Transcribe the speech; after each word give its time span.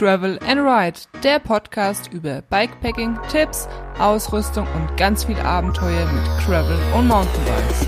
Travel 0.00 0.38
and 0.46 0.58
Ride, 0.62 0.98
der 1.22 1.38
Podcast 1.40 2.10
über 2.10 2.40
Bikepacking, 2.40 3.18
Tipps, 3.30 3.68
Ausrüstung 3.98 4.66
und 4.74 4.96
ganz 4.96 5.24
viel 5.24 5.36
Abenteuer 5.36 6.10
mit 6.10 6.24
Travel 6.42 6.78
und 6.96 7.06
Mountainbikes. 7.06 7.86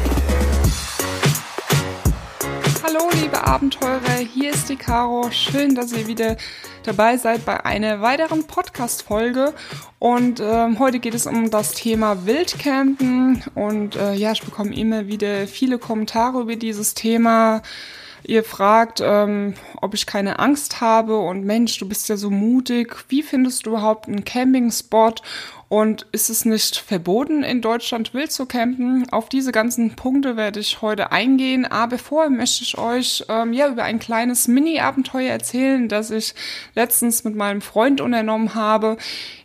Hallo 2.85 3.09
liebe 3.19 3.43
Abenteurer, 3.43 4.19
hier 4.31 4.51
ist 4.51 4.69
die 4.69 4.77
Caro. 4.77 5.31
Schön, 5.31 5.75
dass 5.75 5.95
ihr 5.95 6.07
wieder 6.07 6.37
dabei 6.83 7.17
seid 7.17 7.47
bei 7.47 7.65
einer 7.65 8.03
weiteren 8.03 8.47
Podcast-Folge. 8.47 9.55
Und 9.99 10.39
ähm, 10.39 10.79
heute 10.79 10.99
geht 10.99 11.15
es 11.15 11.27
um 11.27 11.51
das 11.51 11.73
Thema 11.73 12.27
Wildcampen. 12.27 13.43
Und 13.55 13.97
äh, 13.97 14.13
ja, 14.13 14.33
ich 14.33 14.43
bekomme 14.43 14.77
immer 14.77 15.07
wieder 15.07 15.47
viele 15.47 15.79
Kommentare 15.79 16.43
über 16.43 16.57
dieses 16.57 16.93
Thema. 16.93 17.63
Ihr 18.25 18.45
fragt, 18.45 19.01
ähm, 19.03 19.55
ob 19.81 19.95
ich 19.95 20.07
keine 20.07 20.39
Angst 20.39 20.81
habe 20.81 21.19
und 21.19 21.45
Mensch, 21.45 21.79
du 21.79 21.89
bist 21.89 22.09
ja 22.09 22.17
so 22.17 22.31
mutig. 22.31 22.97
Wie 23.09 23.23
findest 23.23 23.67
du 23.67 23.71
überhaupt 23.71 24.09
einen 24.09 24.25
Campingspot? 24.25 25.23
Und 25.73 26.07
ist 26.13 26.29
es 26.29 26.45
nicht 26.45 26.77
verboten, 26.77 27.43
in 27.43 27.63
Deutschland 27.63 28.13
wild 28.13 28.31
zu 28.31 28.45
campen? 28.45 29.09
Auf 29.11 29.31
diese 29.31 29.53
ganzen 29.53 29.97
Punkte 29.97 30.37
werde 30.37 30.61
ich 30.61 30.83
heute 30.83 31.13
eingehen. 31.13 31.65
Aber 31.65 31.97
vorher 31.97 32.29
möchte 32.29 32.63
ich 32.63 32.77
euch 32.77 33.25
ähm, 33.31 33.55
ja 33.55 33.69
über 33.69 33.83
ein 33.83 33.99
kleines 33.99 34.49
Mini-Abenteuer 34.49 35.31
erzählen, 35.31 35.89
das 35.89 36.11
ich 36.11 36.35
letztens 36.75 37.25
mit 37.25 37.37
meinem 37.37 37.63
Freund 37.63 38.03
unternommen 38.03 38.55
habe. 38.55 38.99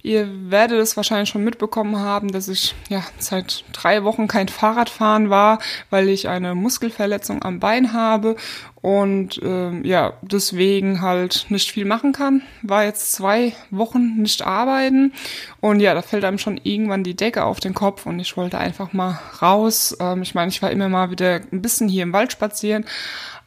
Ihr 0.03 0.27
werdet 0.51 0.81
es 0.81 0.97
wahrscheinlich 0.97 1.29
schon 1.29 1.45
mitbekommen 1.45 1.97
haben, 1.97 2.29
dass 2.29 2.49
ich 2.49 2.75
ja 2.89 3.05
seit 3.19 3.63
drei 3.71 4.03
Wochen 4.03 4.27
kein 4.27 4.49
Fahrradfahren 4.49 5.29
war, 5.29 5.59
weil 5.89 6.09
ich 6.09 6.27
eine 6.27 6.55
Muskelverletzung 6.55 7.41
am 7.41 7.61
Bein 7.61 7.93
habe 7.93 8.35
und 8.81 9.39
ähm, 9.43 9.83
ja, 9.83 10.13
deswegen 10.21 11.01
halt 11.01 11.47
nicht 11.49 11.71
viel 11.71 11.85
machen 11.85 12.11
kann. 12.11 12.41
War 12.61 12.83
jetzt 12.83 13.13
zwei 13.13 13.53
Wochen 13.71 14.21
nicht 14.21 14.45
arbeiten 14.45 15.13
und 15.59 15.79
ja, 15.79 15.93
da 15.93 16.01
fällt 16.01 16.23
einem 16.23 16.37
schon 16.37 16.59
irgendwann 16.63 17.03
die 17.03 17.15
Decke 17.15 17.43
auf 17.43 17.59
den 17.59 17.73
Kopf 17.73 18.05
und 18.05 18.19
ich 18.19 18.37
wollte 18.37 18.57
einfach 18.57 18.93
mal 18.93 19.19
raus. 19.41 19.97
Ähm, 19.99 20.21
ich 20.21 20.35
meine, 20.35 20.49
ich 20.49 20.61
war 20.61 20.71
immer 20.71 20.89
mal 20.89 21.09
wieder 21.11 21.41
ein 21.51 21.61
bisschen 21.61 21.89
hier 21.89 22.03
im 22.03 22.13
Wald 22.13 22.31
spazieren, 22.31 22.85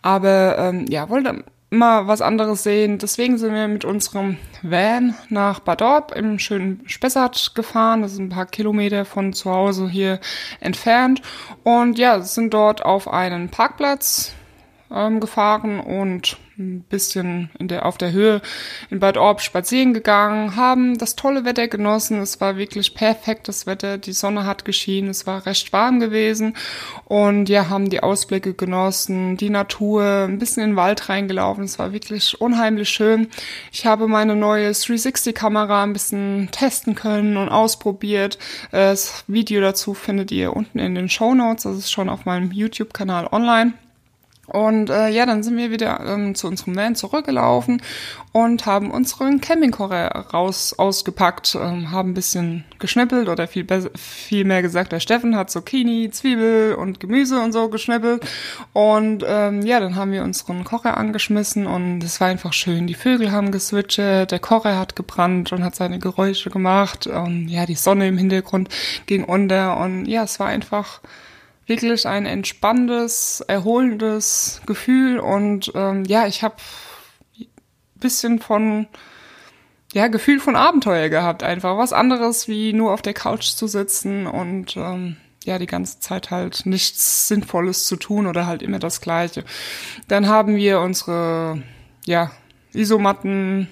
aber 0.02 0.58
ähm, 0.58 0.86
ja, 0.88 1.08
wollte 1.08 1.44
mal 1.70 2.08
was 2.08 2.20
anderes 2.20 2.64
sehen. 2.64 2.98
Deswegen 2.98 3.38
sind 3.38 3.54
wir 3.54 3.68
mit 3.68 3.84
unserem 3.84 4.36
Van 4.62 5.14
nach 5.28 5.60
Bad 5.60 5.82
Orb 5.82 6.12
im 6.16 6.38
schönen 6.38 6.82
Spessart 6.86 7.54
gefahren. 7.54 8.02
Das 8.02 8.12
ist 8.12 8.18
ein 8.18 8.28
paar 8.28 8.46
Kilometer 8.46 9.04
von 9.04 9.32
zu 9.32 9.50
Hause 9.50 9.88
hier 9.88 10.20
entfernt. 10.58 11.22
Und 11.62 11.98
ja, 11.98 12.20
sind 12.20 12.52
dort 12.52 12.84
auf 12.84 13.08
einen 13.08 13.48
Parkplatz 13.48 14.34
ähm, 14.92 15.20
gefahren 15.20 15.80
und 15.80 16.36
ein 16.60 16.82
bisschen 16.82 17.50
in 17.58 17.68
der, 17.68 17.86
auf 17.86 17.98
der 17.98 18.12
Höhe 18.12 18.42
in 18.90 19.00
Bad 19.00 19.16
Orb 19.16 19.40
spazieren 19.40 19.94
gegangen, 19.94 20.56
haben 20.56 20.98
das 20.98 21.16
tolle 21.16 21.44
Wetter 21.44 21.68
genossen. 21.68 22.20
Es 22.20 22.40
war 22.40 22.56
wirklich 22.56 22.94
perfektes 22.94 23.66
Wetter. 23.66 23.98
Die 23.98 24.12
Sonne 24.12 24.44
hat 24.44 24.64
geschienen. 24.64 25.10
Es 25.10 25.26
war 25.26 25.46
recht 25.46 25.72
warm 25.72 26.00
gewesen. 26.00 26.54
Und 27.06 27.48
ja, 27.48 27.68
haben 27.68 27.88
die 27.90 28.02
Ausblicke 28.02 28.54
genossen, 28.54 29.36
die 29.36 29.50
Natur, 29.50 30.26
ein 30.28 30.38
bisschen 30.38 30.62
in 30.62 30.70
den 30.70 30.76
Wald 30.76 31.08
reingelaufen. 31.08 31.64
Es 31.64 31.78
war 31.78 31.92
wirklich 31.92 32.40
unheimlich 32.40 32.90
schön. 32.90 33.28
Ich 33.72 33.86
habe 33.86 34.06
meine 34.06 34.36
neue 34.36 34.70
360-Kamera 34.70 35.82
ein 35.82 35.92
bisschen 35.92 36.48
testen 36.52 36.94
können 36.94 37.36
und 37.36 37.48
ausprobiert. 37.48 38.38
Das 38.70 39.24
Video 39.26 39.60
dazu 39.60 39.94
findet 39.94 40.30
ihr 40.30 40.54
unten 40.54 40.78
in 40.78 40.94
den 40.94 41.08
Show 41.08 41.34
Notes. 41.34 41.64
Das 41.64 41.76
ist 41.76 41.90
schon 41.90 42.08
auf 42.08 42.26
meinem 42.26 42.52
YouTube-Kanal 42.52 43.28
online. 43.32 43.72
Und 44.50 44.90
äh, 44.90 45.08
ja, 45.08 45.26
dann 45.26 45.42
sind 45.42 45.56
wir 45.56 45.70
wieder 45.70 46.00
ähm, 46.04 46.34
zu 46.34 46.48
unserem 46.48 46.74
Van 46.74 46.96
zurückgelaufen 46.96 47.82
und 48.32 48.66
haben 48.66 48.90
unseren 48.90 49.40
Campingkocher 49.40 50.08
raus 50.32 50.74
ausgepackt, 50.76 51.54
ähm, 51.54 51.92
haben 51.92 52.10
ein 52.10 52.14
bisschen 52.14 52.64
geschnippelt 52.80 53.28
oder 53.28 53.46
viel, 53.46 53.66
viel 53.96 54.44
mehr 54.44 54.62
gesagt, 54.62 54.90
der 54.90 54.98
Steffen 54.98 55.36
hat 55.36 55.50
Zucchini, 55.50 56.10
Zwiebel 56.10 56.74
und 56.74 56.98
Gemüse 56.98 57.40
und 57.40 57.52
so 57.52 57.68
geschnippelt. 57.68 58.26
Und 58.72 59.24
ähm, 59.26 59.62
ja, 59.62 59.78
dann 59.78 59.94
haben 59.94 60.10
wir 60.10 60.24
unseren 60.24 60.64
Kocher 60.64 60.96
angeschmissen 60.96 61.66
und 61.66 62.02
es 62.02 62.20
war 62.20 62.28
einfach 62.28 62.52
schön. 62.52 62.88
Die 62.88 62.94
Vögel 62.94 63.30
haben 63.30 63.52
geswitcht, 63.52 63.98
der 63.98 64.38
Kocher 64.40 64.78
hat 64.78 64.96
gebrannt 64.96 65.52
und 65.52 65.62
hat 65.62 65.76
seine 65.76 65.98
Geräusche 65.98 66.50
gemacht. 66.50 67.06
Und 67.06 67.48
ja, 67.48 67.66
die 67.66 67.74
Sonne 67.74 68.08
im 68.08 68.18
Hintergrund 68.18 68.68
ging 69.06 69.24
unter 69.24 69.78
und 69.78 70.06
ja, 70.06 70.24
es 70.24 70.40
war 70.40 70.48
einfach 70.48 71.00
wirklich 71.66 72.06
ein 72.06 72.26
entspannendes, 72.26 73.44
erholendes 73.46 74.60
Gefühl 74.66 75.18
und 75.18 75.72
ähm, 75.74 76.04
ja, 76.04 76.26
ich 76.26 76.42
habe 76.42 76.56
bisschen 78.00 78.38
von 78.38 78.86
ja 79.92 80.08
Gefühl 80.08 80.40
von 80.40 80.56
Abenteuer 80.56 81.08
gehabt, 81.08 81.42
einfach 81.42 81.76
was 81.76 81.92
anderes 81.92 82.48
wie 82.48 82.72
nur 82.72 82.92
auf 82.92 83.02
der 83.02 83.14
Couch 83.14 83.50
zu 83.50 83.66
sitzen 83.66 84.26
und 84.26 84.76
ähm, 84.76 85.16
ja 85.44 85.58
die 85.58 85.66
ganze 85.66 86.00
Zeit 86.00 86.30
halt 86.30 86.66
nichts 86.66 87.28
Sinnvolles 87.28 87.86
zu 87.86 87.96
tun 87.96 88.26
oder 88.26 88.46
halt 88.46 88.62
immer 88.62 88.78
das 88.78 89.00
Gleiche. 89.00 89.44
Dann 90.08 90.28
haben 90.28 90.56
wir 90.56 90.80
unsere 90.80 91.62
ja 92.06 92.30
Isomatten 92.72 93.68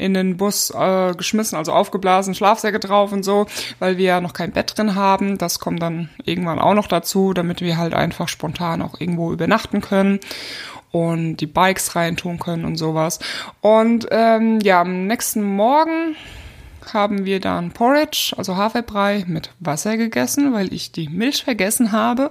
in 0.00 0.14
den 0.14 0.36
Bus 0.36 0.70
äh, 0.70 1.14
geschmissen, 1.14 1.56
also 1.56 1.72
aufgeblasen, 1.72 2.34
Schlafsäcke 2.34 2.80
drauf 2.80 3.12
und 3.12 3.22
so, 3.22 3.46
weil 3.78 3.98
wir 3.98 4.06
ja 4.06 4.20
noch 4.20 4.32
kein 4.32 4.52
Bett 4.52 4.76
drin 4.76 4.94
haben. 4.94 5.38
Das 5.38 5.60
kommt 5.60 5.82
dann 5.82 6.08
irgendwann 6.24 6.58
auch 6.58 6.74
noch 6.74 6.86
dazu, 6.86 7.34
damit 7.34 7.60
wir 7.60 7.76
halt 7.76 7.94
einfach 7.94 8.28
spontan 8.28 8.82
auch 8.82 9.00
irgendwo 9.00 9.32
übernachten 9.32 9.80
können 9.80 10.20
und 10.90 11.36
die 11.36 11.46
Bikes 11.46 11.94
reintun 11.94 12.38
können 12.38 12.64
und 12.64 12.76
sowas. 12.76 13.20
Und 13.60 14.08
ähm, 14.10 14.60
ja, 14.60 14.80
am 14.80 15.06
nächsten 15.06 15.42
Morgen 15.42 16.16
haben 16.92 17.24
wir 17.24 17.40
dann 17.40 17.72
Porridge, 17.72 18.32
also 18.36 18.56
Haferbrei 18.56 19.24
mit 19.26 19.50
Wasser 19.60 19.96
gegessen, 19.96 20.52
weil 20.52 20.72
ich 20.72 20.92
die 20.92 21.08
Milch 21.08 21.44
vergessen 21.44 21.92
habe. 21.92 22.30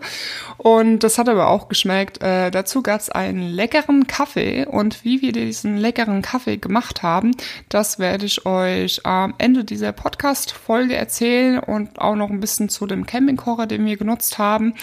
Und 0.58 1.00
das 1.00 1.18
hat 1.18 1.30
aber 1.30 1.48
auch 1.48 1.68
geschmeckt. 1.68 2.22
Äh, 2.22 2.52
dazu 2.52 2.82
gab 2.82 3.00
es 3.02 3.10
einen 3.10 3.50
leckeren 3.50 4.08
Kaffee. 4.08 4.66
Und 4.66 5.04
wie 5.04 5.22
wir 5.22 5.32
diesen 5.32 5.78
leckeren 5.78 6.22
Kaffee 6.22 6.58
gemacht 6.58 7.04
haben, 7.04 7.36
das 7.70 8.00
werde 8.00 8.26
ich 8.26 8.46
euch 8.46 9.06
am 9.06 9.34
Ende 9.38 9.64
dieser 9.64 9.92
Podcast-Folge 9.92 10.96
erzählen 10.96 11.60
und 11.60 12.00
auch 12.00 12.16
noch 12.16 12.30
ein 12.30 12.40
bisschen 12.40 12.70
zu 12.70 12.86
dem 12.86 13.06
Campingkocher, 13.06 13.68
den 13.68 13.86
wir 13.86 13.98
genutzt 13.98 14.38
haben. 14.38 14.74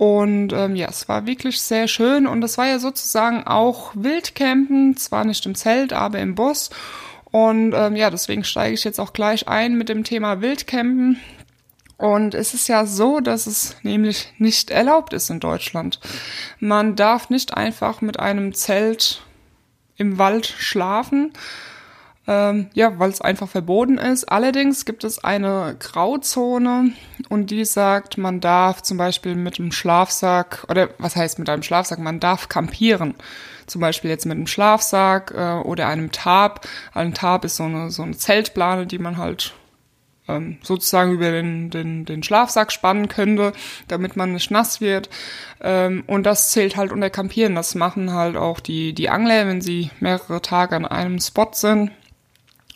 Und 0.00 0.54
ähm, 0.54 0.76
ja, 0.76 0.88
es 0.88 1.10
war 1.10 1.26
wirklich 1.26 1.60
sehr 1.60 1.86
schön 1.86 2.26
und 2.26 2.42
es 2.42 2.56
war 2.56 2.66
ja 2.66 2.78
sozusagen 2.78 3.46
auch 3.46 3.92
Wildcampen, 3.94 4.96
zwar 4.96 5.26
nicht 5.26 5.44
im 5.44 5.54
Zelt, 5.54 5.92
aber 5.92 6.20
im 6.20 6.34
Bus. 6.34 6.70
Und 7.30 7.72
ähm, 7.74 7.96
ja, 7.96 8.10
deswegen 8.10 8.44
steige 8.44 8.74
ich 8.74 8.84
jetzt 8.84 8.98
auch 8.98 9.12
gleich 9.12 9.48
ein 9.48 9.76
mit 9.76 9.88
dem 9.88 10.04
Thema 10.04 10.40
Wildcampen. 10.40 11.18
Und 11.96 12.34
es 12.34 12.54
ist 12.54 12.66
ja 12.68 12.86
so, 12.86 13.20
dass 13.20 13.46
es 13.46 13.76
nämlich 13.82 14.32
nicht 14.38 14.70
erlaubt 14.70 15.12
ist 15.12 15.28
in 15.28 15.38
Deutschland. 15.38 16.00
Man 16.58 16.96
darf 16.96 17.28
nicht 17.28 17.54
einfach 17.54 18.00
mit 18.00 18.18
einem 18.18 18.54
Zelt 18.54 19.22
im 19.96 20.16
Wald 20.16 20.46
schlafen, 20.46 21.34
ähm, 22.26 22.70
ja, 22.72 22.98
weil 22.98 23.10
es 23.10 23.20
einfach 23.20 23.50
verboten 23.50 23.98
ist. 23.98 24.24
Allerdings 24.24 24.86
gibt 24.86 25.04
es 25.04 25.22
eine 25.22 25.76
Grauzone 25.78 26.92
und 27.28 27.50
die 27.50 27.66
sagt, 27.66 28.16
man 28.16 28.40
darf 28.40 28.80
zum 28.82 28.96
Beispiel 28.96 29.34
mit 29.34 29.60
einem 29.60 29.70
Schlafsack, 29.70 30.64
oder 30.70 30.88
was 30.96 31.16
heißt 31.16 31.38
mit 31.38 31.50
einem 31.50 31.62
Schlafsack, 31.62 31.98
man 31.98 32.18
darf 32.18 32.48
campieren 32.48 33.14
zum 33.70 33.80
Beispiel 33.80 34.10
jetzt 34.10 34.26
mit 34.26 34.36
einem 34.36 34.46
Schlafsack 34.46 35.32
äh, 35.34 35.54
oder 35.60 35.86
einem 35.86 36.12
Tarp. 36.12 36.66
Ein 36.92 37.14
Tarp 37.14 37.44
ist 37.44 37.56
so 37.56 37.64
eine, 37.64 37.90
so 37.90 38.02
eine 38.02 38.16
Zeltplane, 38.16 38.86
die 38.86 38.98
man 38.98 39.16
halt 39.16 39.54
ähm, 40.28 40.58
sozusagen 40.62 41.12
über 41.12 41.30
den, 41.30 41.70
den, 41.70 42.04
den 42.04 42.22
Schlafsack 42.22 42.72
spannen 42.72 43.08
könnte, 43.08 43.52
damit 43.88 44.16
man 44.16 44.32
nicht 44.32 44.50
nass 44.50 44.80
wird. 44.80 45.08
Ähm, 45.60 46.04
und 46.06 46.24
das 46.24 46.50
zählt 46.50 46.76
halt 46.76 46.92
unter 46.92 47.10
Campieren. 47.10 47.54
Das 47.54 47.74
machen 47.74 48.12
halt 48.12 48.36
auch 48.36 48.60
die, 48.60 48.92
die 48.92 49.08
Angler, 49.08 49.46
wenn 49.46 49.60
sie 49.60 49.90
mehrere 50.00 50.42
Tage 50.42 50.76
an 50.76 50.86
einem 50.86 51.20
Spot 51.20 51.50
sind. 51.52 51.92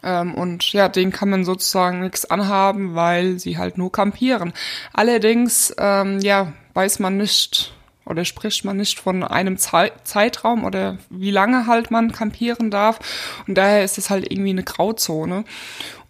Ähm, 0.02 0.34
und 0.34 0.72
ja, 0.72 0.88
den 0.88 1.10
kann 1.10 1.30
man 1.30 1.44
sozusagen 1.44 2.00
nichts 2.00 2.24
anhaben, 2.30 2.94
weil 2.94 3.38
sie 3.38 3.58
halt 3.58 3.78
nur 3.78 3.90
campieren. 3.90 4.52
Allerdings, 4.92 5.74
ähm, 5.78 6.20
ja, 6.20 6.52
weiß 6.74 6.98
man 6.98 7.16
nicht, 7.16 7.74
oder 8.06 8.24
spricht 8.24 8.64
man 8.64 8.76
nicht 8.76 9.00
von 9.00 9.22
einem 9.22 9.56
Ze 9.56 9.92
Zeitraum 10.04 10.64
oder 10.64 10.98
wie 11.10 11.30
lange 11.30 11.66
halt 11.66 11.90
man 11.90 12.12
campieren 12.12 12.70
darf. 12.70 12.98
Und 13.46 13.56
daher 13.56 13.84
ist 13.84 13.98
es 13.98 14.10
halt 14.10 14.30
irgendwie 14.30 14.50
eine 14.50 14.64
Grauzone. 14.64 15.44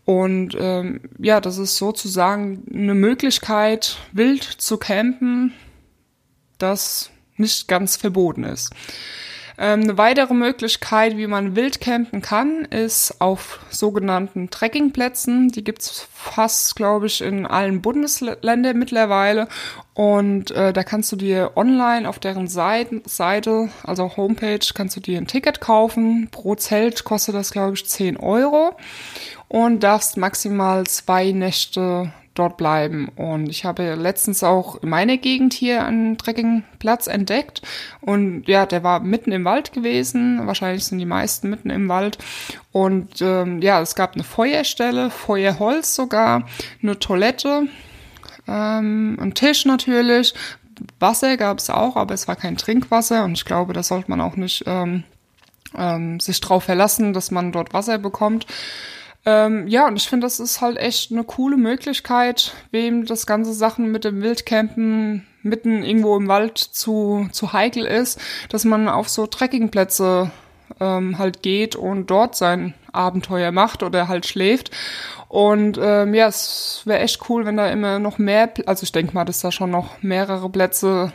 Und 0.05 0.57
ähm, 0.59 1.01
ja, 1.19 1.41
das 1.41 1.59
ist 1.59 1.77
sozusagen 1.77 2.65
eine 2.73 2.95
Möglichkeit, 2.95 3.97
wild 4.13 4.43
zu 4.43 4.77
campen, 4.77 5.55
das 6.59 7.11
nicht 7.37 7.69
ganz 7.69 7.97
verboten 7.97 8.45
ist. 8.45 8.71
Ähm, 9.57 9.83
eine 9.83 9.99
weitere 9.99 10.35
Möglichkeit, 10.35 11.17
wie 11.17 11.27
man 11.27 11.55
wild 11.55 11.81
campen 11.81 12.23
kann, 12.23 12.65
ist 12.65 13.21
auf 13.21 13.61
sogenannten 13.71 14.51
Trekkingplätzen. 14.51 15.49
Die 15.49 15.63
gibt's 15.63 16.09
fast, 16.13 16.75
glaube 16.75 17.07
ich, 17.07 17.21
in 17.21 17.47
allen 17.47 17.81
Bundesländern 17.81 18.79
mittlerweile. 18.79 19.49
Und 19.95 20.51
äh, 20.51 20.73
da 20.73 20.83
kannst 20.83 21.13
du 21.13 21.17
dir 21.17 21.53
online 21.55 22.09
auf 22.09 22.19
deren 22.19 22.49
Seite, 22.49 23.03
Seite, 23.05 23.69
also 23.85 24.17
Homepage, 24.17 24.59
kannst 24.75 24.97
du 24.97 25.01
dir 25.01 25.19
ein 25.19 25.29
Ticket 25.29 25.61
kaufen. 25.61 26.29
Pro 26.33 26.57
Zelt 26.57 27.05
kostet 27.05 27.37
das, 27.37 27.53
glaube 27.53 27.75
ich, 27.75 27.87
10 27.87 28.17
Euro 28.17 28.77
und 29.49 29.85
darfst 29.85 30.17
maximal 30.17 30.85
zwei 30.87 31.31
Nächte 31.31 32.13
dort 32.35 32.57
bleiben. 32.57 33.09
Und 33.17 33.49
ich 33.49 33.65
habe 33.65 33.95
letztens 33.95 34.43
auch 34.43 34.83
in 34.83 34.89
meiner 34.89 35.17
Gegend 35.17 35.55
hier 35.55 35.85
einen 35.85 36.19
Trekkingplatz 36.19 37.07
entdeckt. 37.07 37.63
Und 38.01 38.47
ja, 38.47 38.67
der 38.67 38.83
war 38.83 39.01
mitten 39.01 39.33
im 39.33 39.45
Wald 39.45 39.73
gewesen. 39.73 40.47
Wahrscheinlich 40.47 40.85
sind 40.85 40.99
die 40.99 41.07
meisten 41.07 41.49
mitten 41.49 41.71
im 41.71 41.89
Wald. 41.89 42.19
Und 42.73 43.23
ähm, 43.23 43.63
ja, 43.63 43.81
es 43.81 43.95
gab 43.95 44.15
eine 44.15 44.25
Feuerstelle, 44.25 45.11
Feuerholz 45.11 45.95
sogar, 45.95 46.47
eine 46.83 46.99
Toilette, 46.99 47.69
ähm, 48.49 49.17
ein 49.21 49.35
Tisch 49.35 49.65
natürlich. 49.65 50.35
Wasser 50.99 51.37
gab 51.37 51.59
es 51.59 51.71
auch, 51.71 51.97
aber 51.97 52.15
es 52.15 52.27
war 52.27 52.37
kein 52.37 52.57
Trinkwasser. 52.57 53.25
Und 53.25 53.33
ich 53.33 53.45
glaube, 53.45 53.73
da 53.73 53.83
sollte 53.83 54.11
man 54.11 54.21
auch 54.21 54.37
nicht 54.37 54.65
ähm, 54.67 55.05
ähm, 55.77 56.21
sich 56.21 56.41
drauf 56.41 56.65
verlassen, 56.65 57.13
dass 57.13 57.31
man 57.31 57.53
dort 57.53 57.73
Wasser 57.73 57.99
bekommt. 57.99 58.47
Ähm, 59.27 59.67
ja, 59.69 59.87
und 59.87 59.97
ich 59.97 60.09
finde, 60.09 60.27
das 60.27 60.39
ist 60.39 60.61
halt 60.61 60.77
echt 60.77 61.11
eine 61.11 61.25
coole 61.25 61.57
Möglichkeit, 61.57 62.53
wem 62.71 63.07
das 63.07 63.27
ganze 63.27 63.55
Sachen 63.55 63.91
mit 63.91 64.05
dem 64.05 64.23
Wildcampen 64.23 65.27
mitten 65.43 65.83
irgendwo 65.83 66.17
im 66.17 66.29
Wald 66.29 66.59
zu, 66.59 67.29
zu 67.33 67.53
heikel 67.53 67.85
ist, 67.85 68.21
dass 68.49 68.65
man 68.65 68.89
auf 68.89 69.09
so 69.09 69.27
Trekkingplätze 69.27 70.31
ähm, 70.81 71.19
halt 71.19 71.43
geht 71.43 71.77
und 71.77 72.11
dort 72.11 72.37
sein 72.37 72.75
Abenteuer 72.93 73.53
macht 73.53 73.83
oder 73.83 74.09
halt 74.09 74.27
schläft. 74.27 74.71
Und 75.29 75.79
ähm, 75.83 76.15
ja, 76.15 76.29
es 76.29 76.83
wäre 76.85 77.01
echt 77.01 77.29
cool, 77.29 77.45
wenn 77.45 77.57
da 77.57 77.69
immer 77.69 77.99
noch 77.99 78.19
mehr, 78.19 78.53
also 78.67 78.85
ich 78.85 78.93
denke 78.93 79.15
mal, 79.15 79.25
dass 79.25 79.41
da 79.41 79.51
schon 79.51 79.71
noch 79.71 80.03
mehrere 80.03 80.49
Plätze 80.49 81.13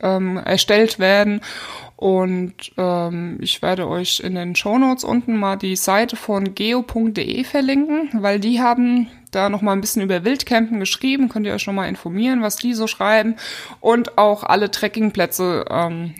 ähm, 0.00 0.36
erstellt 0.38 0.98
werden. 0.98 1.40
Und 2.00 2.54
ähm, 2.78 3.36
ich 3.42 3.60
werde 3.60 3.86
euch 3.86 4.20
in 4.20 4.34
den 4.34 4.56
Shownotes 4.56 5.04
unten 5.04 5.36
mal 5.36 5.56
die 5.56 5.76
Seite 5.76 6.16
von 6.16 6.54
geo.de 6.54 7.44
verlinken, 7.44 8.08
weil 8.14 8.40
die 8.40 8.62
haben 8.62 9.08
da 9.32 9.50
noch 9.50 9.60
mal 9.60 9.72
ein 9.72 9.82
bisschen 9.82 10.00
über 10.00 10.24
Wildcampen 10.24 10.80
geschrieben. 10.80 11.28
Könnt 11.28 11.44
ihr 11.44 11.52
euch 11.52 11.60
schon 11.60 11.74
mal 11.74 11.90
informieren, 11.90 12.40
was 12.40 12.56
die 12.56 12.72
so 12.72 12.86
schreiben. 12.86 13.36
Und 13.80 14.16
auch 14.16 14.44
alle 14.44 14.70
Trekkingplätze, 14.70 15.66
ähm, 15.68 16.14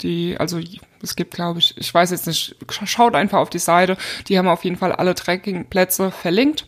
die, 0.00 0.36
also 0.38 0.60
es 1.02 1.14
gibt, 1.14 1.34
glaube 1.34 1.58
ich, 1.58 1.76
ich 1.76 1.92
weiß 1.92 2.10
jetzt 2.10 2.26
nicht, 2.26 2.56
schaut 2.70 3.14
einfach 3.14 3.38
auf 3.38 3.50
die 3.50 3.58
Seite. 3.58 3.98
Die 4.28 4.38
haben 4.38 4.48
auf 4.48 4.64
jeden 4.64 4.76
Fall 4.76 4.92
alle 4.92 5.14
Trekkingplätze 5.14 6.10
verlinkt. 6.10 6.66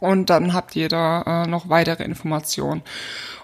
Und 0.00 0.30
dann 0.30 0.54
habt 0.54 0.74
ihr 0.76 0.88
da 0.88 1.44
äh, 1.44 1.46
noch 1.48 1.68
weitere 1.68 2.04
Informationen. 2.04 2.82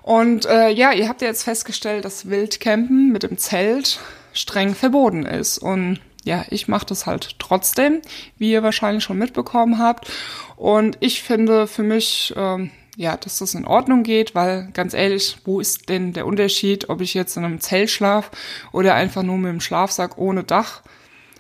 Und 0.03 0.47
äh, 0.47 0.71
ja, 0.71 0.93
ihr 0.93 1.09
habt 1.09 1.23
ja 1.23 1.29
jetzt 1.29 1.45
festgestellt, 1.45 2.05
dass 2.05 2.29
Wildcampen 2.29 3.13
mit 3.13 3.23
dem 3.23 3.39
Zelt 3.39 4.01
streng 4.33 4.75
verboten 4.75 5.25
ist. 5.25 5.59
Und 5.59 6.01
ja, 6.25 6.45
ich 6.51 6.69
mache 6.69 6.87
das 6.87 7.07
halt 7.07 7.39
trotzdem, 7.39 8.01
wie 8.37 8.53
ihr 8.53 8.63
wahrscheinlich 8.63 9.05
schon 9.05 9.19
mitbekommen 9.19 9.79
habt. 9.79 10.11
Und 10.57 10.97
ich 11.01 11.23
finde 11.23 11.67
für 11.67 11.83
mich, 11.83 12.35
ähm, 12.37 12.71
ja, 12.97 13.17
dass 13.17 13.39
das 13.39 13.55
in 13.55 13.67
Ordnung 13.67 14.03
geht, 14.03 14.35
weil 14.35 14.71
ganz 14.73 14.95
ehrlich, 14.95 15.37
wo 15.45 15.61
ist 15.61 15.89
denn 15.89 16.15
der 16.15 16.27
Unterschied, 16.27 16.89
ob 16.89 17.01
ich 17.01 17.15
jetzt 17.15 17.37
in 17.37 17.45
einem 17.45 17.61
Zelt 17.61 17.91
schlaf 17.91 18.31
oder 18.73 18.95
einfach 18.95 19.23
nur 19.23 19.37
mit 19.37 19.53
dem 19.53 19.61
Schlafsack 19.61 20.19
ohne 20.19 20.45
Dach? 20.45 20.83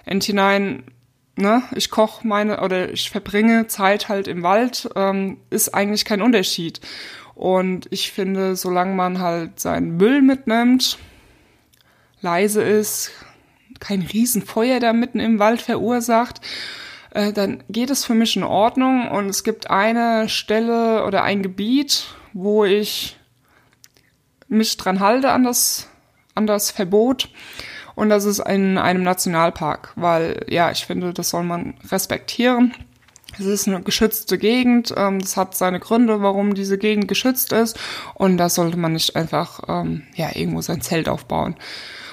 hinein 0.06 0.84
ne, 1.36 1.62
ich 1.74 1.90
koche 1.90 2.26
meine 2.26 2.60
oder 2.60 2.90
ich 2.90 3.10
verbringe 3.10 3.66
Zeit 3.68 4.08
halt 4.08 4.26
im 4.28 4.42
Wald, 4.42 4.88
ähm, 4.96 5.38
ist 5.50 5.74
eigentlich 5.74 6.04
kein 6.04 6.22
Unterschied. 6.22 6.80
Und 7.34 7.86
ich 7.90 8.12
finde, 8.12 8.56
solange 8.56 8.94
man 8.94 9.20
halt 9.20 9.60
seinen 9.60 9.96
Müll 9.98 10.22
mitnimmt, 10.22 10.98
leise 12.22 12.62
ist, 12.62 13.10
kein 13.78 14.00
Riesenfeuer 14.00 14.80
da 14.80 14.94
mitten 14.94 15.20
im 15.20 15.38
Wald 15.38 15.60
verursacht, 15.60 16.40
äh, 17.10 17.32
dann 17.32 17.62
geht 17.68 17.90
es 17.90 18.06
für 18.06 18.14
mich 18.14 18.36
in 18.36 18.42
Ordnung. 18.42 19.08
Und 19.08 19.28
es 19.28 19.44
gibt 19.44 19.70
eine 19.70 20.28
Stelle 20.30 21.04
oder 21.04 21.22
ein 21.22 21.42
Gebiet, 21.42 22.06
wo 22.32 22.64
ich 22.64 23.18
mich 24.48 24.76
dran 24.76 25.00
halte 25.00 25.30
an 25.30 25.44
das, 25.44 25.88
an 26.34 26.46
das 26.46 26.70
Verbot. 26.70 27.28
Und 27.96 28.10
das 28.10 28.24
ist 28.24 28.38
in 28.38 28.78
einem 28.78 29.02
Nationalpark, 29.02 29.92
weil 29.96 30.44
ja, 30.48 30.70
ich 30.70 30.84
finde, 30.86 31.12
das 31.12 31.30
soll 31.30 31.42
man 31.42 31.74
respektieren. 31.90 32.74
Es 33.38 33.46
ist 33.46 33.66
eine 33.66 33.82
geschützte 33.82 34.38
Gegend. 34.38 34.94
Ähm, 34.96 35.18
das 35.18 35.36
hat 35.36 35.56
seine 35.56 35.80
Gründe, 35.80 36.22
warum 36.22 36.54
diese 36.54 36.78
Gegend 36.78 37.08
geschützt 37.08 37.52
ist. 37.52 37.78
Und 38.14 38.36
da 38.36 38.48
sollte 38.48 38.76
man 38.76 38.92
nicht 38.92 39.16
einfach 39.16 39.60
ähm, 39.66 40.02
ja 40.14 40.30
irgendwo 40.34 40.60
sein 40.60 40.80
Zelt 40.82 41.08
aufbauen. 41.08 41.56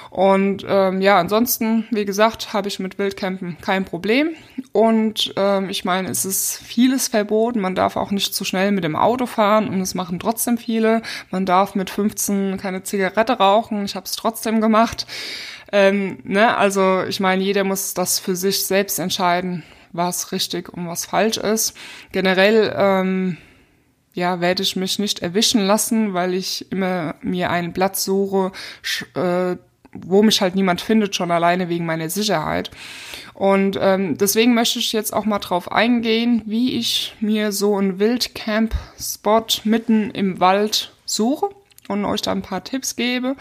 Und 0.10 0.64
ähm, 0.70 1.02
ja, 1.02 1.18
ansonsten, 1.18 1.88
wie 1.90 2.06
gesagt, 2.06 2.54
habe 2.54 2.68
ich 2.68 2.80
mit 2.80 3.00
Wildcampen 3.00 3.58
kein 3.62 3.84
Problem. 3.84 4.30
Und 4.72 5.34
ähm, 5.38 5.70
ich 5.70 5.86
meine, 5.86 6.10
es 6.10 6.24
ist 6.24 6.58
vieles 6.64 7.08
verboten. 7.08 7.60
Man 7.60 7.74
darf 7.74 7.98
auch 7.98 8.12
nicht 8.12 8.36
zu 8.36 8.46
schnell 8.46 8.72
mit 8.72 8.84
dem 8.84 8.96
Auto 8.96 9.26
fahren 9.26 9.70
und 9.70 9.82
es 9.82 9.96
machen 9.96 10.20
trotzdem 10.20 10.60
viele. 10.60 11.02
Man 11.32 11.48
darf 11.48 11.74
mit 11.74 11.90
15 11.90 12.58
keine 12.58 12.84
Zigarette 12.84 13.34
rauchen. 13.34 13.86
Ich 13.86 13.96
habe 13.96 14.06
es 14.06 14.12
trotzdem 14.12 14.62
gemacht. 14.62 15.08
Ähm, 15.74 16.20
ne? 16.24 16.56
Also 16.56 17.04
ich 17.04 17.20
meine, 17.20 17.44
jeder 17.44 17.64
muss 17.64 17.96
das 17.96 18.20
für 18.20 18.36
sich 18.36 18.66
selbst 18.66 19.00
entscheiden, 19.00 19.64
was 19.92 20.32
richtig 20.32 20.70
und 20.70 20.88
was 20.88 21.08
falsch 21.08 21.38
ist. 21.38 21.74
Generell 22.12 22.74
ähm, 22.78 23.38
ja, 24.14 24.40
werde 24.40 24.62
ich 24.62 24.76
mich 24.76 25.00
nicht 25.00 25.24
erwischen 25.24 25.66
lassen, 25.66 26.14
weil 26.14 26.36
ich 26.36 26.72
immer 26.72 27.16
mir 27.22 27.50
einen 27.50 27.74
Platz 27.74 28.06
suche, 28.06 28.52
äh, 29.16 29.58
wo 29.94 30.22
mich 30.22 30.42
halt 30.42 30.54
niemand 30.54 30.80
findet, 30.82 31.16
schon 31.16 31.32
alleine 31.32 31.70
wegen 31.70 31.88
meiner 31.88 32.10
Sicherheit. 32.10 32.70
Und 33.34 33.78
ähm, 33.82 34.16
deswegen 34.16 34.54
möchte 34.54 34.78
ich 34.78 34.94
jetzt 34.94 35.12
auch 35.12 35.26
mal 35.26 35.40
drauf 35.40 35.72
eingehen, 35.72 36.44
wie 36.46 36.78
ich 36.78 37.16
mir 37.20 37.52
so 37.52 37.78
einen 37.78 37.98
Wildcamp-Spot 37.98 39.48
mitten 39.64 40.12
im 40.12 40.40
Wald 40.40 40.94
suche 41.06 41.50
und 41.88 42.06
euch 42.06 42.22
da 42.22 42.32
ein 42.32 42.42
paar 42.42 42.64
Tipps 42.64 42.96
gebe. 42.96 43.36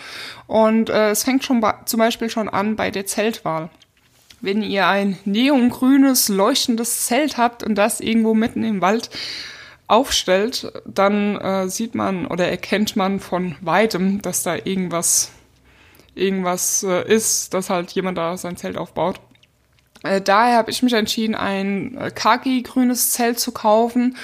Und 0.47 0.91
äh, 0.91 1.11
es 1.11 1.25
fängt 1.25 1.44
schon 1.44 1.61
bei, 1.61 1.75
zum 1.85 1.99
Beispiel 1.99 2.31
schon 2.31 2.49
an 2.49 2.77
bei 2.77 2.91
der 2.91 3.06
Zeltwahl. 3.06 3.71
Wenn 4.41 4.62
ihr 4.62 4.87
ein 4.89 5.19
neongrünes, 5.25 6.29
leuchtendes 6.29 7.06
Zelt 7.06 7.37
habt 7.37 7.62
und 7.62 7.77
das 7.77 8.00
irgendwo 8.00 8.35
mitten 8.35 8.65
im 8.65 8.81
Wald 8.81 9.11
aufstellt, 9.87 10.73
dann 10.85 11.37
äh, 11.37 11.69
sieht 11.69 11.94
man 11.94 12.27
oder 12.27 12.49
erkennt 12.49 12.97
man 12.97 13.21
von 13.21 13.55
weitem, 13.61 14.21
dass 14.23 14.43
da 14.43 14.56
irgendwas, 14.56 15.31
irgendwas 16.15 16.83
äh, 16.83 17.06
ist, 17.12 17.55
dass 17.55 17.71
halt 17.71 17.93
jemand 17.93 18.19
da 18.19 18.37
sein 18.37 18.56
Zelt 18.56 18.77
aufbaut. 18.77 19.21
Äh, 20.03 20.21
daher 20.21 20.56
habe 20.56 20.71
ich 20.71 20.83
mich 20.83 20.93
entschieden, 20.93 21.37
ein 21.37 21.96
äh, 21.96 22.11
khaki-grünes 22.11 23.13
Zelt 23.13 23.39
zu 23.39 23.53
kaufen, 23.53 24.17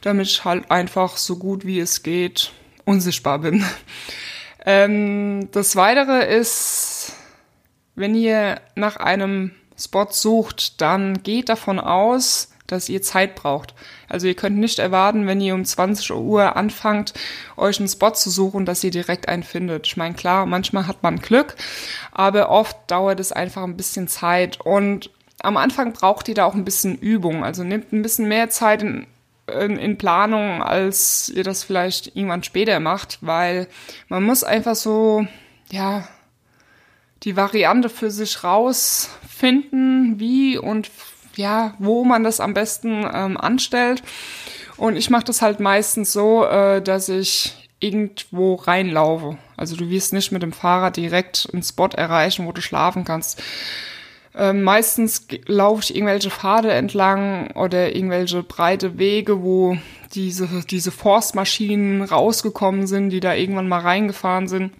damit 0.00 0.26
ich 0.26 0.44
halt 0.44 0.70
einfach 0.70 1.16
so 1.16 1.36
gut 1.36 1.64
wie 1.64 1.78
es 1.78 2.02
geht 2.02 2.52
unsichtbar 2.90 3.38
bin. 3.38 3.64
Ähm, 4.66 5.48
das 5.52 5.74
Weitere 5.76 6.26
ist, 6.36 7.14
wenn 7.94 8.14
ihr 8.14 8.60
nach 8.74 8.96
einem 8.96 9.52
Spot 9.78 10.08
sucht, 10.10 10.80
dann 10.82 11.22
geht 11.22 11.48
davon 11.48 11.78
aus, 11.78 12.52
dass 12.66 12.88
ihr 12.88 13.00
Zeit 13.00 13.36
braucht. 13.36 13.74
Also 14.08 14.26
ihr 14.26 14.34
könnt 14.34 14.58
nicht 14.58 14.78
erwarten, 14.78 15.26
wenn 15.26 15.40
ihr 15.40 15.54
um 15.54 15.64
20 15.64 16.10
Uhr 16.12 16.56
anfangt, 16.56 17.14
euch 17.56 17.78
einen 17.78 17.88
Spot 17.88 18.10
zu 18.10 18.28
suchen, 18.28 18.66
dass 18.66 18.84
ihr 18.84 18.90
direkt 18.90 19.28
einen 19.28 19.42
findet. 19.42 19.86
Ich 19.86 19.96
meine, 19.96 20.14
klar, 20.14 20.44
manchmal 20.46 20.86
hat 20.86 21.02
man 21.02 21.20
Glück, 21.20 21.56
aber 22.12 22.50
oft 22.50 22.76
dauert 22.88 23.18
es 23.18 23.32
einfach 23.32 23.62
ein 23.62 23.76
bisschen 23.76 24.08
Zeit 24.08 24.60
und 24.60 25.10
am 25.42 25.56
Anfang 25.56 25.94
braucht 25.94 26.28
ihr 26.28 26.34
da 26.34 26.44
auch 26.44 26.54
ein 26.54 26.66
bisschen 26.66 26.96
Übung. 26.98 27.44
Also 27.44 27.64
nehmt 27.64 27.92
ein 27.92 28.02
bisschen 28.02 28.28
mehr 28.28 28.50
Zeit 28.50 28.82
in 28.82 29.06
in, 29.46 29.78
in 29.78 29.98
Planung, 29.98 30.62
als 30.62 31.28
ihr 31.28 31.44
das 31.44 31.64
vielleicht 31.64 32.16
irgendwann 32.16 32.42
später 32.42 32.80
macht, 32.80 33.18
weil 33.20 33.66
man 34.08 34.22
muss 34.22 34.44
einfach 34.44 34.76
so, 34.76 35.26
ja, 35.70 36.06
die 37.22 37.36
Variante 37.36 37.88
für 37.88 38.10
sich 38.10 38.44
rausfinden, 38.44 40.18
wie 40.18 40.58
und 40.58 40.90
ja, 41.36 41.74
wo 41.78 42.04
man 42.04 42.24
das 42.24 42.40
am 42.40 42.54
besten 42.54 43.06
ähm, 43.12 43.36
anstellt. 43.36 44.02
Und 44.76 44.96
ich 44.96 45.10
mache 45.10 45.24
das 45.24 45.42
halt 45.42 45.60
meistens 45.60 46.12
so, 46.12 46.44
äh, 46.44 46.80
dass 46.80 47.08
ich 47.08 47.68
irgendwo 47.80 48.54
reinlaufe. 48.54 49.38
Also 49.56 49.76
du 49.76 49.90
wirst 49.90 50.12
nicht 50.12 50.32
mit 50.32 50.42
dem 50.42 50.52
Fahrrad 50.52 50.96
direkt 50.96 51.48
einen 51.52 51.62
Spot 51.62 51.88
erreichen, 51.88 52.46
wo 52.46 52.52
du 52.52 52.60
schlafen 52.60 53.04
kannst. 53.04 53.42
Ähm, 54.34 54.62
meistens 54.62 55.26
laufe 55.46 55.82
ich 55.82 55.94
irgendwelche 55.94 56.30
Pfade 56.30 56.70
entlang 56.72 57.50
oder 57.52 57.94
irgendwelche 57.94 58.42
breite 58.42 58.98
Wege, 58.98 59.42
wo 59.42 59.76
diese, 60.14 60.48
diese 60.70 60.92
Forstmaschinen 60.92 62.02
rausgekommen 62.02 62.86
sind, 62.86 63.10
die 63.10 63.20
da 63.20 63.34
irgendwann 63.34 63.68
mal 63.68 63.80
reingefahren 63.80 64.48
sind. 64.48 64.72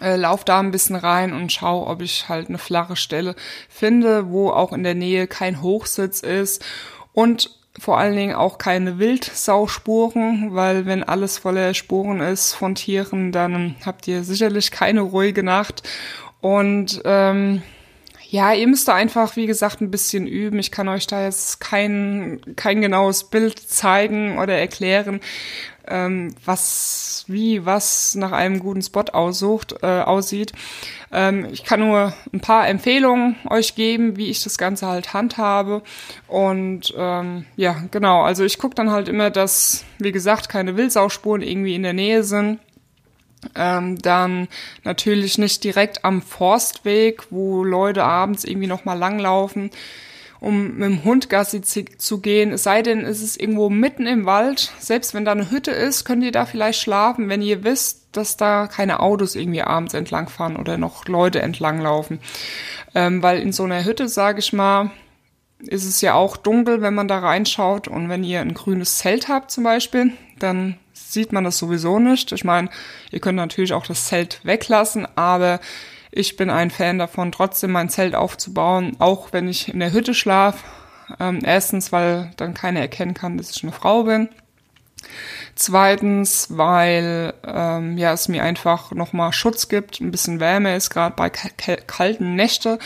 äh, 0.00 0.16
lauf 0.16 0.44
da 0.44 0.60
ein 0.60 0.70
bisschen 0.70 0.96
rein 0.96 1.32
und 1.32 1.52
schau, 1.52 1.88
ob 1.88 2.02
ich 2.02 2.28
halt 2.28 2.48
eine 2.48 2.58
flache 2.58 2.96
Stelle 2.96 3.34
finde, 3.68 4.30
wo 4.30 4.50
auch 4.50 4.72
in 4.72 4.82
der 4.82 4.94
Nähe 4.94 5.26
kein 5.26 5.62
Hochsitz 5.62 6.20
ist 6.20 6.64
und 7.12 7.50
vor 7.78 7.98
allen 7.98 8.16
Dingen 8.16 8.34
auch 8.34 8.58
keine 8.58 8.98
Wildsausspuren, 8.98 10.54
weil 10.54 10.86
wenn 10.86 11.02
alles 11.02 11.38
voller 11.38 11.74
Spuren 11.74 12.20
ist 12.20 12.54
von 12.54 12.74
Tieren, 12.74 13.32
dann 13.32 13.76
habt 13.84 14.08
ihr 14.08 14.22
sicherlich 14.24 14.70
keine 14.70 15.02
ruhige 15.02 15.42
Nacht. 15.42 15.82
Und 16.40 17.02
ähm, 17.04 17.62
ja, 18.36 18.52
ihr 18.52 18.68
müsst 18.68 18.86
da 18.86 18.94
einfach, 18.94 19.34
wie 19.36 19.46
gesagt, 19.46 19.80
ein 19.80 19.90
bisschen 19.90 20.26
üben. 20.26 20.58
Ich 20.58 20.70
kann 20.70 20.88
euch 20.88 21.06
da 21.06 21.24
jetzt 21.24 21.58
kein, 21.58 22.38
kein 22.54 22.82
genaues 22.82 23.24
Bild 23.24 23.58
zeigen 23.58 24.36
oder 24.36 24.52
erklären, 24.52 25.20
ähm, 25.88 26.34
was, 26.44 27.24
wie, 27.28 27.64
was 27.64 28.14
nach 28.14 28.32
einem 28.32 28.58
guten 28.58 28.82
Spot 28.82 29.04
aussucht, 29.10 29.76
äh, 29.82 30.02
aussieht. 30.02 30.52
Ähm, 31.12 31.46
ich 31.50 31.64
kann 31.64 31.80
nur 31.80 32.12
ein 32.30 32.40
paar 32.40 32.68
Empfehlungen 32.68 33.36
euch 33.48 33.74
geben, 33.74 34.18
wie 34.18 34.28
ich 34.28 34.44
das 34.44 34.58
Ganze 34.58 34.86
halt 34.86 35.14
handhabe. 35.14 35.80
Und 36.28 36.92
ähm, 36.94 37.46
ja, 37.56 37.84
genau. 37.90 38.22
Also 38.22 38.44
ich 38.44 38.58
gucke 38.58 38.74
dann 38.74 38.90
halt 38.90 39.08
immer, 39.08 39.30
dass, 39.30 39.86
wie 39.98 40.12
gesagt, 40.12 40.50
keine 40.50 40.76
Wildsauspuren 40.76 41.40
irgendwie 41.40 41.74
in 41.74 41.84
der 41.84 41.94
Nähe 41.94 42.22
sind. 42.22 42.58
Ähm, 43.54 43.98
dann 43.98 44.48
natürlich 44.82 45.38
nicht 45.38 45.62
direkt 45.62 46.04
am 46.04 46.22
Forstweg, 46.22 47.30
wo 47.30 47.64
Leute 47.64 48.04
abends 48.04 48.44
irgendwie 48.44 48.66
noch 48.66 48.84
mal 48.84 48.94
langlaufen 48.94 49.70
um 50.40 50.76
mit 50.76 50.88
dem 50.88 51.04
Hund 51.04 51.30
Gassi 51.30 51.62
zu 51.62 52.20
gehen. 52.20 52.52
Es 52.52 52.62
sei 52.62 52.82
denn, 52.82 53.04
es 53.04 53.22
ist 53.22 53.40
irgendwo 53.40 53.70
mitten 53.70 54.06
im 54.06 54.26
Wald. 54.26 54.72
Selbst 54.78 55.14
wenn 55.14 55.24
da 55.24 55.32
eine 55.32 55.50
Hütte 55.50 55.70
ist, 55.70 56.04
könnt 56.04 56.22
ihr 56.22 56.32
da 56.32 56.46
vielleicht 56.46 56.80
schlafen, 56.80 57.28
wenn 57.28 57.42
ihr 57.42 57.64
wisst, 57.64 58.06
dass 58.12 58.36
da 58.36 58.66
keine 58.66 59.00
Autos 59.00 59.34
irgendwie 59.34 59.62
abends 59.62 59.94
entlangfahren 59.94 60.56
oder 60.56 60.78
noch 60.78 61.06
Leute 61.06 61.42
entlanglaufen. 61.42 62.20
Ähm, 62.94 63.22
weil 63.22 63.40
in 63.40 63.52
so 63.52 63.64
einer 63.64 63.84
Hütte, 63.84 64.08
sage 64.08 64.38
ich 64.38 64.52
mal, 64.52 64.90
ist 65.58 65.84
es 65.84 66.00
ja 66.00 66.14
auch 66.14 66.36
dunkel, 66.36 66.82
wenn 66.82 66.94
man 66.94 67.08
da 67.08 67.18
reinschaut. 67.18 67.88
Und 67.88 68.08
wenn 68.08 68.24
ihr 68.24 68.40
ein 68.40 68.54
grünes 68.54 68.98
Zelt 68.98 69.28
habt 69.28 69.50
zum 69.50 69.64
Beispiel, 69.64 70.12
dann 70.38 70.76
sieht 71.16 71.32
man 71.32 71.44
das 71.44 71.56
sowieso 71.56 71.98
nicht. 71.98 72.30
Ich 72.32 72.44
meine, 72.44 72.68
ihr 73.10 73.20
könnt 73.20 73.36
natürlich 73.36 73.72
auch 73.72 73.86
das 73.86 74.04
Zelt 74.04 74.40
weglassen, 74.44 75.08
aber 75.16 75.60
ich 76.10 76.36
bin 76.36 76.50
ein 76.50 76.70
Fan 76.70 76.98
davon, 76.98 77.32
trotzdem 77.32 77.72
mein 77.72 77.88
Zelt 77.88 78.14
aufzubauen, 78.14 78.96
auch 78.98 79.32
wenn 79.32 79.48
ich 79.48 79.72
in 79.72 79.80
der 79.80 79.92
Hütte 79.92 80.12
schlafe. 80.12 80.58
Ähm, 81.18 81.40
erstens, 81.42 81.90
weil 81.90 82.32
dann 82.36 82.52
keiner 82.52 82.80
erkennen 82.80 83.14
kann, 83.14 83.38
dass 83.38 83.50
ich 83.50 83.62
eine 83.62 83.72
Frau 83.72 84.02
bin. 84.02 84.28
Zweitens, 85.54 86.48
weil 86.50 87.32
ähm, 87.46 87.96
ja 87.96 88.12
es 88.12 88.28
mir 88.28 88.42
einfach 88.42 88.92
nochmal 88.92 89.32
Schutz 89.32 89.68
gibt, 89.68 90.00
ein 90.00 90.10
bisschen 90.10 90.38
Wärme 90.38 90.76
ist, 90.76 90.90
gerade 90.90 91.16
bei 91.16 91.30
kalten 91.30 92.34
Nächte. 92.34 92.78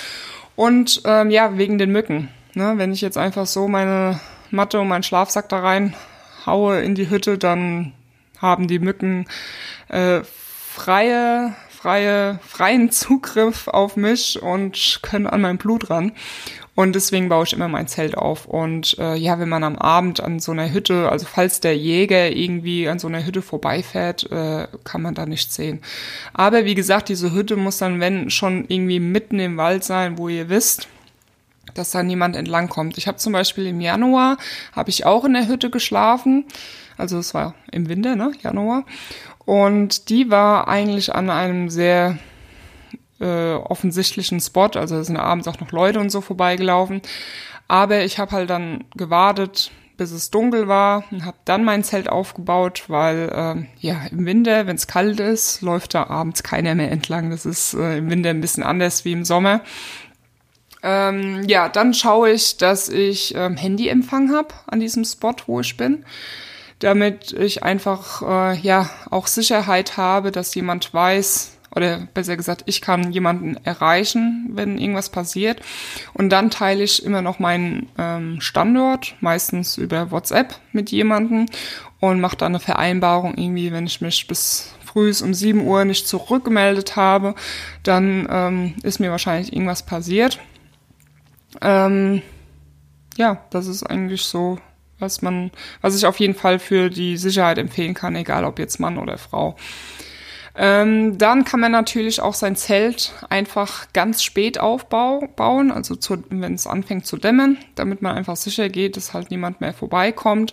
Und 0.55 1.03
ähm, 1.05 1.31
ja, 1.31 1.59
wegen 1.59 1.79
den 1.79 1.91
Mücken. 1.91 2.29
Ne? 2.55 2.75
Wenn 2.77 2.93
ich 2.93 3.01
jetzt 3.01 3.19
einfach 3.19 3.47
so 3.47 3.67
meine 3.67 4.21
Matte 4.51 4.79
und 4.81 4.89
meinen 4.89 5.03
Schlafsack 5.03 5.49
da 5.49 5.59
rein 5.61 5.95
haue 6.47 6.81
in 6.81 6.95
die 6.95 7.11
Hütte, 7.11 7.39
dann 7.39 7.93
haben 8.41 8.69
die 8.69 8.79
Mücken 8.79 9.27
äh, 9.89 10.21
freie 10.25 11.55
freie, 11.81 12.39
freien 12.47 12.91
Zugriff 12.91 13.67
auf 13.67 13.97
mich 13.97 14.41
und 14.43 15.01
können 15.03 15.27
an 15.27 15.41
mein 15.41 15.57
Blut 15.57 15.89
ran. 15.89 16.13
Und 16.75 16.95
deswegen 16.95 17.29
baue 17.29 17.45
ich 17.45 17.53
immer 17.55 17.69
mein 17.69 17.89
Zelt 17.89 18.17
auf. 18.17 18.45
Und 18.45 18.99
äh, 18.99 19.15
ja, 19.17 19.39
wenn 19.39 19.49
man 19.49 19.65
am 19.65 19.77
Abend 19.77 20.21
an 20.21 20.41
so 20.41 20.53
einer 20.53 20.73
Hütte, 20.73 21.09
also 21.11 21.27
falls 21.27 21.61
der 21.61 21.77
Jäger 21.77 22.33
irgendwie 22.33 22.89
an 22.89 22.99
so 22.99 23.09
einer 23.09 23.25
Hütte 23.25 23.41
vorbeifährt, 23.41 24.31
äh, 24.31 24.69
kann 24.85 25.03
man 25.03 25.15
da 25.15 25.25
nichts 25.25 25.55
sehen. 25.55 25.81
Aber 26.35 26.67
wie 26.67 26.75
gesagt, 26.75 27.09
diese 27.09 27.33
Hütte 27.33 27.57
muss 27.57 27.79
dann, 27.79 27.99
wenn 27.99 28.29
schon 28.31 28.67
irgendwie 28.69 29.01
mitten 29.01 29.39
im 29.39 29.57
Wald 29.57 29.83
sein, 29.83 30.19
wo 30.19 30.29
ihr 30.29 30.51
wisst, 30.51 30.87
dass 31.75 31.91
da 31.91 32.03
niemand 32.03 32.37
entlangkommt. 32.37 32.99
Ich 32.99 33.09
habe 33.09 33.19
zum 33.19 33.33
Beispiel 33.33 33.67
im 33.67 33.81
Januar, 33.81 34.37
habe 34.73 34.91
ich 34.91 35.07
auch 35.07 35.25
in 35.25 35.33
der 35.33 35.49
Hütte 35.49 35.71
geschlafen. 35.71 36.45
Also 37.01 37.19
es 37.19 37.35
war 37.35 37.55
im 37.73 37.89
Winter, 37.89 38.15
ne, 38.15 38.33
Januar. 38.43 38.85
Und 39.45 40.11
die 40.11 40.31
war 40.31 40.69
eigentlich 40.69 41.15
an 41.15 41.31
einem 41.31 41.71
sehr 41.71 42.19
äh, 43.21 43.55
offensichtlichen 43.55 44.41
Spot. 44.41 44.71
Also 44.75 44.97
da 44.97 45.05
sind 45.05 45.17
abends 45.17 45.49
auch 45.49 45.61
noch 45.61 45.73
Leute 45.73 45.99
und 45.99 46.11
so 46.11 46.21
vorbeigelaufen. 46.21 47.03
Aber 47.69 48.05
ich 48.05 48.19
habe 48.19 48.33
halt 48.33 48.51
dann 48.51 48.85
gewartet, 48.97 49.71
bis 49.97 50.13
es 50.13 50.31
dunkel 50.31 50.67
war 50.67 51.05
und 51.11 51.25
habe 51.25 51.37
dann 51.45 51.63
mein 51.63 51.85
Zelt 51.85 52.09
aufgebaut, 52.09 52.85
weil 52.89 53.29
äh, 53.29 53.87
ja 53.87 54.01
im 54.11 54.25
Winter, 54.25 54.67
wenn 54.67 54.77
es 54.77 54.87
kalt 54.87 55.21
ist, 55.21 55.63
läuft 55.63 55.95
da 55.95 56.07
abends 56.07 56.43
keiner 56.43 56.75
mehr 56.75 56.91
entlang. 56.91 57.31
Das 57.31 57.45
ist 57.47 57.75
äh, 57.75 57.99
im 57.99 58.11
Winter 58.11 58.31
ein 58.31 58.41
bisschen 58.41 58.63
anders 58.63 59.05
wie 59.05 59.13
im 59.13 59.25
Sommer. 59.25 59.61
Ähm, 60.83 61.43
ja, 61.47 61.69
dann 61.69 61.93
schaue 61.93 62.31
ich, 62.31 62.57
dass 62.57 62.89
ich 62.89 63.35
ähm, 63.37 63.57
Handyempfang 63.57 64.33
habe 64.33 64.55
an 64.67 64.81
diesem 64.81 65.05
Spot, 65.05 65.35
wo 65.47 65.61
ich 65.61 65.77
bin 65.77 66.05
damit 66.81 67.33
ich 67.33 67.63
einfach 67.63 68.23
äh, 68.23 68.59
ja 68.59 68.91
auch 69.11 69.27
Sicherheit 69.27 69.97
habe, 69.97 70.33
dass 70.33 70.55
jemand 70.55 70.93
weiß, 70.93 71.59
oder 71.75 72.09
besser 72.15 72.37
gesagt, 72.37 72.63
ich 72.67 72.81
kann 72.81 73.13
jemanden 73.13 73.57
erreichen, 73.65 74.51
wenn 74.53 74.79
irgendwas 74.79 75.09
passiert. 75.09 75.61
Und 76.15 76.31
dann 76.31 76.51
teile 76.51 76.83
ich 76.83 77.05
immer 77.05 77.23
noch 77.23 77.39
meinen 77.39 77.89
ähm, 77.97 78.41
Standort, 78.41 79.15
meistens 79.21 79.79
über 79.79 80.11
WhatsApp 80.11 80.57
mit 80.73 80.91
jemandem 80.91 81.47
und 82.01 82.21
mache 82.21 82.37
dann 82.37 82.53
eine 82.53 82.61
Vereinbarung 82.61 83.37
irgendwie, 83.37 83.73
wenn 83.73 83.87
ich 83.87 84.01
mich 84.01 84.27
bis 84.27 84.75
früh 84.85 85.13
um 85.23 85.33
7 85.33 85.65
Uhr 85.65 85.85
nicht 85.85 86.09
zurückgemeldet 86.09 86.97
habe, 86.97 87.37
dann 87.85 88.27
ähm, 88.29 88.75
ist 88.83 88.99
mir 88.99 89.13
wahrscheinlich 89.13 89.53
irgendwas 89.53 89.85
passiert. 89.85 90.41
Ähm, 91.61 92.23
ja, 93.17 93.45
das 93.51 93.69
ist 93.69 93.85
eigentlich 93.85 94.23
so 94.23 94.59
was 95.01 95.23
man, 95.23 95.51
was 95.81 95.97
ich 95.97 96.07
auf 96.07 96.21
jeden 96.21 96.35
Fall 96.35 96.59
für 96.59 96.91
die 96.91 97.17
Sicherheit 97.17 97.59
empfehlen 97.59 97.95
kann, 97.95 98.17
egal 98.17 98.45
ob 98.45 98.59
jetzt 98.59 98.81
Mann 98.81 98.99
oder 98.99 99.19
Frau. 99.19 99.57
Ähm, 100.57 101.17
dann 101.17 101.45
kann 101.45 101.61
man 101.61 101.71
natürlich 101.71 102.21
auch 102.21 102.35
sein 102.35 102.57
Zelt 102.57 103.13
einfach 103.29 103.93
ganz 103.93 104.23
spät 104.23 104.59
aufbauen, 104.59 105.71
also 105.71 105.97
wenn 106.29 106.55
es 106.55 106.67
anfängt 106.67 107.07
zu 107.07 107.17
dämmen, 107.17 107.59
damit 107.77 108.03
man 108.03 108.17
einfach 108.17 108.37
sicher 108.37 108.69
geht, 108.69 108.97
dass 108.97 109.15
halt 109.15 109.31
niemand 109.31 109.61
mehr 109.61 109.73
vorbeikommt. 109.73 110.53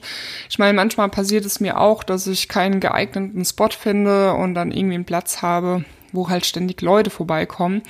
Ich 0.50 0.60
meine, 0.60 0.74
manchmal 0.76 1.10
passiert 1.10 1.46
es 1.46 1.60
mir 1.60 1.80
auch, 1.80 2.04
dass 2.04 2.28
ich 2.28 2.48
keinen 2.48 2.80
geeigneten 2.80 3.44
Spot 3.44 3.70
finde 3.70 4.34
und 4.34 4.54
dann 4.54 4.72
irgendwie 4.72 4.96
einen 4.96 5.06
Platz 5.06 5.42
habe, 5.42 5.84
wo 6.18 6.30
halt 6.30 6.46
ständig 6.46 6.82
Leute 6.82 7.10
vorbeikommen. 7.12 7.84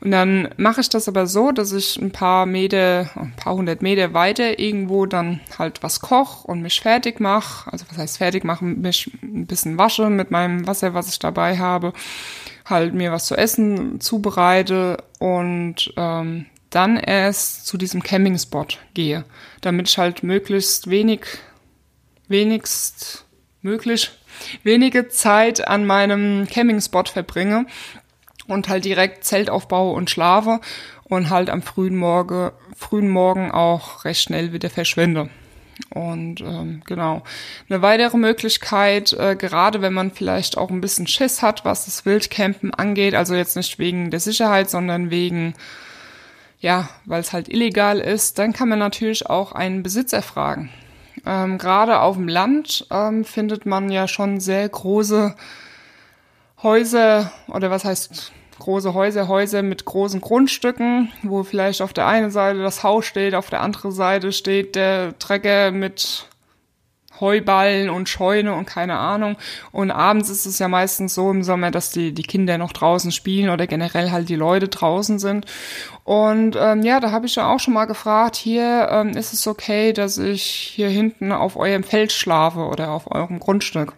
Und 0.00 0.10
dann 0.10 0.48
mache 0.56 0.80
ich 0.80 0.88
das 0.88 1.08
aber 1.08 1.26
so, 1.26 1.52
dass 1.52 1.72
ich 1.72 1.96
ein 1.96 2.10
paar 2.10 2.44
Meter, 2.44 3.08
ein 3.14 3.32
paar 3.36 3.54
hundert 3.54 3.80
Meter 3.80 4.12
weiter 4.12 4.58
irgendwo 4.58 5.06
dann 5.06 5.40
halt 5.58 5.82
was 5.82 6.00
koch 6.00 6.44
und 6.44 6.60
mich 6.60 6.80
fertig 6.80 7.20
mache. 7.20 7.70
Also 7.72 7.86
was 7.88 7.96
heißt 7.96 8.18
fertig 8.18 8.44
machen, 8.44 8.80
mich 8.80 9.10
ein 9.22 9.46
bisschen 9.46 9.78
wasche 9.78 10.10
mit 10.10 10.30
meinem 10.32 10.66
Wasser, 10.66 10.92
was 10.92 11.08
ich 11.08 11.20
dabei 11.20 11.56
habe, 11.56 11.92
halt 12.66 12.94
mir 12.94 13.12
was 13.12 13.26
zu 13.26 13.36
essen 13.36 14.00
zubereite 14.00 14.98
und 15.20 15.92
ähm, 15.96 16.46
dann 16.70 16.96
erst 16.96 17.66
zu 17.66 17.78
diesem 17.78 18.02
Campingspot 18.02 18.78
gehe, 18.92 19.24
damit 19.60 19.88
ich 19.88 19.98
halt 19.98 20.22
möglichst 20.24 20.90
wenig, 20.90 21.20
wenigst 22.26 23.24
möglich 23.62 24.17
wenige 24.62 25.08
Zeit 25.08 25.66
an 25.66 25.86
meinem 25.86 26.46
Campingspot 26.48 27.08
verbringe 27.08 27.66
und 28.46 28.68
halt 28.68 28.84
direkt 28.84 29.24
Zelt 29.24 29.50
aufbaue 29.50 29.94
und 29.94 30.10
schlafe 30.10 30.60
und 31.04 31.30
halt 31.30 31.50
am 31.50 31.62
frühen 31.62 31.96
Morgen, 31.96 32.50
frühen 32.76 33.08
Morgen 33.08 33.50
auch 33.50 34.04
recht 34.04 34.22
schnell 34.22 34.52
wieder 34.52 34.70
verschwinde. 34.70 35.30
Und 35.90 36.40
ähm, 36.40 36.82
genau. 36.86 37.22
Eine 37.68 37.82
weitere 37.82 38.16
Möglichkeit, 38.16 39.12
äh, 39.12 39.36
gerade 39.36 39.80
wenn 39.80 39.92
man 39.92 40.10
vielleicht 40.10 40.58
auch 40.58 40.70
ein 40.70 40.80
bisschen 40.80 41.06
Schiss 41.06 41.40
hat, 41.40 41.64
was 41.64 41.84
das 41.84 42.04
Wildcampen 42.04 42.74
angeht, 42.74 43.14
also 43.14 43.34
jetzt 43.34 43.56
nicht 43.56 43.78
wegen 43.78 44.10
der 44.10 44.20
Sicherheit, 44.20 44.68
sondern 44.68 45.10
wegen, 45.10 45.54
ja, 46.60 46.88
weil 47.04 47.20
es 47.20 47.32
halt 47.32 47.48
illegal 47.48 48.00
ist, 48.00 48.38
dann 48.38 48.52
kann 48.52 48.68
man 48.68 48.80
natürlich 48.80 49.26
auch 49.26 49.52
einen 49.52 49.82
Besitzer 49.82 50.20
fragen. 50.20 50.70
Ähm, 51.26 51.58
Gerade 51.58 52.00
auf 52.00 52.16
dem 52.16 52.28
Land 52.28 52.86
ähm, 52.90 53.24
findet 53.24 53.66
man 53.66 53.90
ja 53.90 54.08
schon 54.08 54.40
sehr 54.40 54.68
große 54.68 55.34
Häuser 56.62 57.32
oder 57.48 57.70
was 57.70 57.84
heißt 57.84 58.32
große 58.58 58.94
Häuser, 58.94 59.28
Häuser 59.28 59.62
mit 59.62 59.84
großen 59.84 60.20
Grundstücken, 60.20 61.12
wo 61.22 61.42
vielleicht 61.44 61.80
auf 61.80 61.92
der 61.92 62.06
einen 62.06 62.30
Seite 62.30 62.60
das 62.60 62.82
Haus 62.82 63.06
steht, 63.06 63.34
auf 63.34 63.50
der 63.50 63.60
anderen 63.60 63.92
Seite 63.92 64.32
steht 64.32 64.74
der 64.74 65.16
Trecker 65.18 65.70
mit 65.70 66.26
Heuballen 67.20 67.90
und 67.90 68.08
Scheune 68.08 68.54
und 68.54 68.66
keine 68.66 68.98
Ahnung. 68.98 69.36
Und 69.72 69.90
abends 69.90 70.30
ist 70.30 70.46
es 70.46 70.58
ja 70.58 70.68
meistens 70.68 71.14
so 71.14 71.30
im 71.30 71.42
Sommer, 71.42 71.70
dass 71.70 71.90
die, 71.90 72.12
die 72.12 72.22
Kinder 72.22 72.58
noch 72.58 72.72
draußen 72.72 73.12
spielen 73.12 73.50
oder 73.50 73.66
generell 73.66 74.10
halt 74.10 74.28
die 74.28 74.36
Leute 74.36 74.68
draußen 74.68 75.18
sind. 75.18 75.46
Und 76.04 76.56
ähm, 76.58 76.82
ja, 76.82 77.00
da 77.00 77.10
habe 77.10 77.26
ich 77.26 77.34
ja 77.34 77.52
auch 77.52 77.60
schon 77.60 77.74
mal 77.74 77.86
gefragt, 77.86 78.36
hier 78.36 78.88
ähm, 78.90 79.10
ist 79.10 79.32
es 79.32 79.46
okay, 79.46 79.92
dass 79.92 80.18
ich 80.18 80.42
hier 80.42 80.88
hinten 80.88 81.32
auf 81.32 81.56
eurem 81.56 81.84
Feld 81.84 82.12
schlafe 82.12 82.60
oder 82.60 82.90
auf 82.90 83.10
eurem 83.10 83.40
Grundstück. 83.40 83.92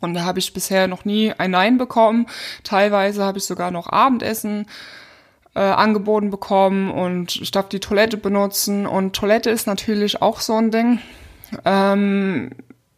Und 0.00 0.14
da 0.14 0.24
habe 0.24 0.38
ich 0.38 0.52
bisher 0.52 0.88
noch 0.88 1.04
nie 1.04 1.32
ein 1.32 1.50
Nein 1.50 1.78
bekommen. 1.78 2.26
Teilweise 2.64 3.24
habe 3.24 3.38
ich 3.38 3.44
sogar 3.44 3.70
noch 3.70 3.88
Abendessen 3.88 4.66
äh, 5.54 5.60
angeboten 5.60 6.30
bekommen 6.30 6.90
und 6.90 7.36
ich 7.36 7.50
darf 7.50 7.68
die 7.68 7.80
Toilette 7.80 8.18
benutzen. 8.18 8.86
Und 8.86 9.16
Toilette 9.16 9.50
ist 9.50 9.66
natürlich 9.66 10.20
auch 10.22 10.40
so 10.40 10.54
ein 10.54 10.70
Ding. 10.70 11.00
Ähm, 11.64 12.50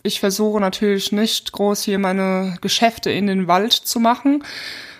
ich 0.02 0.20
versuche 0.20 0.60
natürlich 0.60 1.12
nicht 1.12 1.52
groß 1.52 1.82
hier 1.82 1.98
meine 1.98 2.56
Geschäfte 2.60 3.10
in 3.10 3.26
den 3.26 3.48
Wald 3.48 3.72
zu 3.72 4.00
machen, 4.00 4.44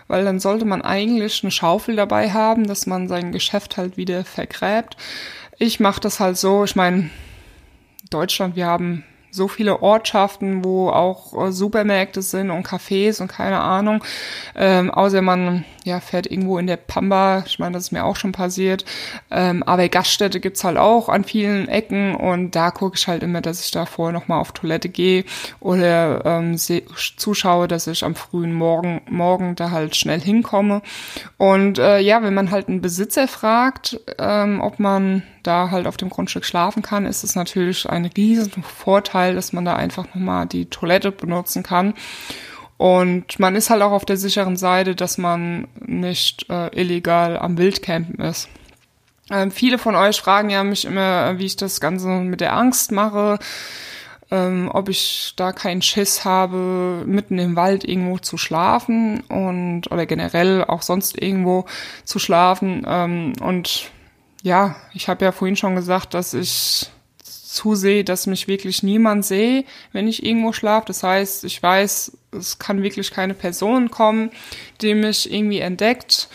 weil 0.07 0.25
dann 0.25 0.41
sollte 0.41 0.65
man 0.65 0.83
eigentlich 0.83 1.43
eine 1.43 1.51
Schaufel 1.51 1.97
dabei 1.97 2.31
haben, 2.31 2.67
dass 2.67 2.87
man 2.87 3.09
sein 3.09 3.33
Geschäft 3.33 3.77
halt 3.77 3.97
wieder 3.97 4.25
vergräbt. 4.25 4.97
Ich 5.59 5.81
mache 5.81 6.01
das 6.01 6.21
halt 6.21 6.37
so, 6.37 6.65
ich 6.65 6.77
meine, 6.77 7.11
Deutschland, 8.11 8.57
wir 8.57 8.67
haben 8.67 9.05
so 9.39 9.49
viele 9.49 9.81
Ortschaften, 9.81 10.63
wo 10.65 10.91
auch 10.91 11.47
äh, 11.47 11.53
Supermärkte 11.53 12.21
sind 12.21 12.51
und 12.51 12.67
Cafés 12.67 13.23
und 13.23 13.29
keine 13.29 13.61
Ahnung. 13.61 14.05
Ähm, 14.55 14.91
außer 14.91 15.23
man 15.23 15.65
ja, 15.89 16.01
fährt 16.01 16.31
irgendwo 16.31 16.59
in 16.59 16.67
der 16.67 16.77
Pamba, 16.77 17.43
ich 17.47 17.59
meine, 17.59 17.73
das 17.73 17.85
ist 17.85 17.93
mir 17.93 18.05
auch 18.05 18.17
schon 18.17 18.33
passiert. 18.33 18.85
Ähm, 19.31 19.63
aber 19.63 19.89
Gaststätte 19.89 20.39
gibt's 20.39 20.63
halt 20.63 20.77
auch 20.77 21.09
an 21.09 21.25
vielen 21.25 21.67
Ecken 21.69 22.15
und 22.15 22.55
da 22.55 22.71
gucke 22.71 22.97
ich 22.97 23.09
halt 23.09 23.23
immer, 23.23 23.41
dass 23.41 23.65
ich 23.65 23.71
da 23.71 23.87
vorher 23.87 24.13
nochmal 24.13 24.41
auf 24.41 24.53
Toilette 24.53 24.89
gehe 24.89 25.25
oder 25.61 26.25
ähm, 26.25 26.57
zuschaue, 26.59 27.67
dass 27.67 27.87
ich 27.87 28.05
am 28.05 28.15
frühen 28.15 28.53
Morgen, 28.53 29.01
Morgen 29.09 29.57
da 29.57 29.71
halt 29.71 29.97
schnell 29.97 30.21
hinkomme. 30.21 30.83
Und 31.39 31.79
äh, 31.79 31.99
ja, 32.01 32.23
wenn 32.23 32.35
man 32.35 32.51
halt 32.51 32.69
einen 32.69 32.83
Besitzer 32.83 33.27
fragt, 33.27 33.99
ähm, 34.19 34.61
ob 34.61 34.79
man 34.79 35.23
da 35.43 35.71
halt 35.71 35.87
auf 35.87 35.97
dem 35.97 36.11
Grundstück 36.11 36.45
schlafen 36.45 36.83
kann, 36.83 37.07
ist 37.07 37.25
es 37.25 37.35
natürlich 37.35 37.89
ein 37.89 38.05
riesen 38.05 38.63
Vorteil, 38.63 39.28
dass 39.35 39.53
man 39.53 39.65
da 39.65 39.77
einfach 39.77 40.07
nochmal 40.07 40.47
die 40.47 40.67
Toilette 40.67 41.13
benutzen 41.13 41.63
kann. 41.63 41.95
Und 42.77 43.41
man 43.41 43.57
ist 43.57 43.71
halt 43.71 43.83
auch 43.83 43.91
auf 43.91 44.05
der 44.05 44.17
sicheren 44.17 44.57
Seite, 44.57 44.95
dass 44.95 45.19
man 45.19 45.67
nicht 45.81 46.49
äh, 46.49 46.69
illegal 46.81 47.37
am 47.37 47.59
Wildcampen 47.59 48.21
ist. 48.25 48.49
Ähm, 49.31 49.51
viele 49.51 49.79
von 49.79 49.97
euch 49.97 50.21
fragen 50.21 50.49
ja 50.49 50.65
mich 50.65 50.85
immer, 50.85 51.39
wie 51.39 51.47
ich 51.47 51.57
das 51.57 51.81
Ganze 51.81 52.09
mit 52.09 52.41
der 52.41 52.57
Angst 52.57 52.93
mache, 52.93 53.39
ähm, 54.31 54.71
ob 54.73 54.89
ich 54.89 55.35
da 55.37 55.53
keinen 55.53 55.83
Schiss 55.83 56.25
habe, 56.25 57.03
mitten 57.05 57.39
im 57.39 57.57
Wald 57.57 57.85
irgendwo 57.85 58.19
zu 58.19 58.39
schlafen 58.39 59.21
und 59.23 59.91
oder 59.91 60.07
generell 60.07 60.65
auch 60.65 60.83
sonst 60.83 61.21
irgendwo 61.21 61.67
zu 62.05 62.19
schlafen. 62.19 62.87
Ähm, 62.87 63.33
und 63.41 63.91
ja, 64.43 64.77
ich 64.95 65.09
habe 65.09 65.25
ja 65.25 65.33
vorhin 65.33 65.57
schon 65.57 65.75
gesagt, 65.75 66.15
dass 66.15 66.33
ich 66.33 66.91
zusehe, 67.49 68.05
dass 68.05 68.27
mich 68.27 68.47
wirklich 68.47 68.83
niemand 68.83 69.25
sehe, 69.25 69.65
wenn 69.93 70.07
ich 70.07 70.25
irgendwo 70.25 70.53
schlafe. 70.53 70.87
Das 70.89 71.03
heißt, 71.03 71.45
ich 71.45 71.63
weiß, 71.63 72.13
es 72.33 72.59
kann 72.59 72.83
wirklich 72.83 73.11
keine 73.11 73.35
Person 73.35 73.91
kommen, 73.91 74.31
die 74.83 74.95
mich 74.95 75.33
irgendwie 75.33 75.61
entdeckt, 75.61 76.29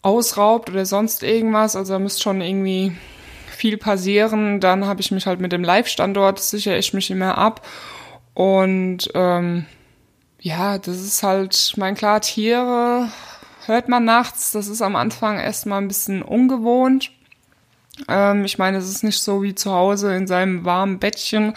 ausraubt 0.00 0.70
oder 0.70 0.86
sonst 0.86 1.22
irgendwas. 1.22 1.76
Also 1.76 1.92
da 1.92 1.98
müsste 1.98 2.22
schon 2.22 2.40
irgendwie 2.40 2.92
viel 3.46 3.76
passieren. 3.76 4.60
Dann 4.60 4.86
habe 4.86 5.02
ich 5.02 5.10
mich 5.10 5.26
halt 5.26 5.40
mit 5.40 5.52
dem 5.52 5.62
Live-Standort, 5.62 6.38
sichere 6.38 6.78
ich 6.78 6.94
mich 6.94 7.10
immer 7.10 7.36
ab. 7.36 7.66
Und 8.32 9.10
ähm, 9.14 9.66
ja, 10.40 10.78
das 10.78 10.96
ist 10.96 11.22
halt, 11.22 11.74
mein 11.76 11.94
klar, 11.94 12.22
Tiere 12.22 13.10
hört 13.66 13.88
man 13.88 14.04
nachts. 14.04 14.52
Das 14.52 14.68
ist 14.68 14.80
am 14.80 14.96
Anfang 14.96 15.38
erstmal 15.38 15.82
ein 15.82 15.88
bisschen 15.88 16.22
ungewohnt. 16.22 17.10
Ähm, 18.08 18.44
ich 18.44 18.58
meine, 18.58 18.78
es 18.78 18.88
ist 18.88 19.04
nicht 19.04 19.20
so 19.20 19.42
wie 19.42 19.54
zu 19.54 19.72
Hause 19.72 20.14
in 20.14 20.26
seinem 20.26 20.64
warmen 20.64 20.98
Bettchen, 20.98 21.54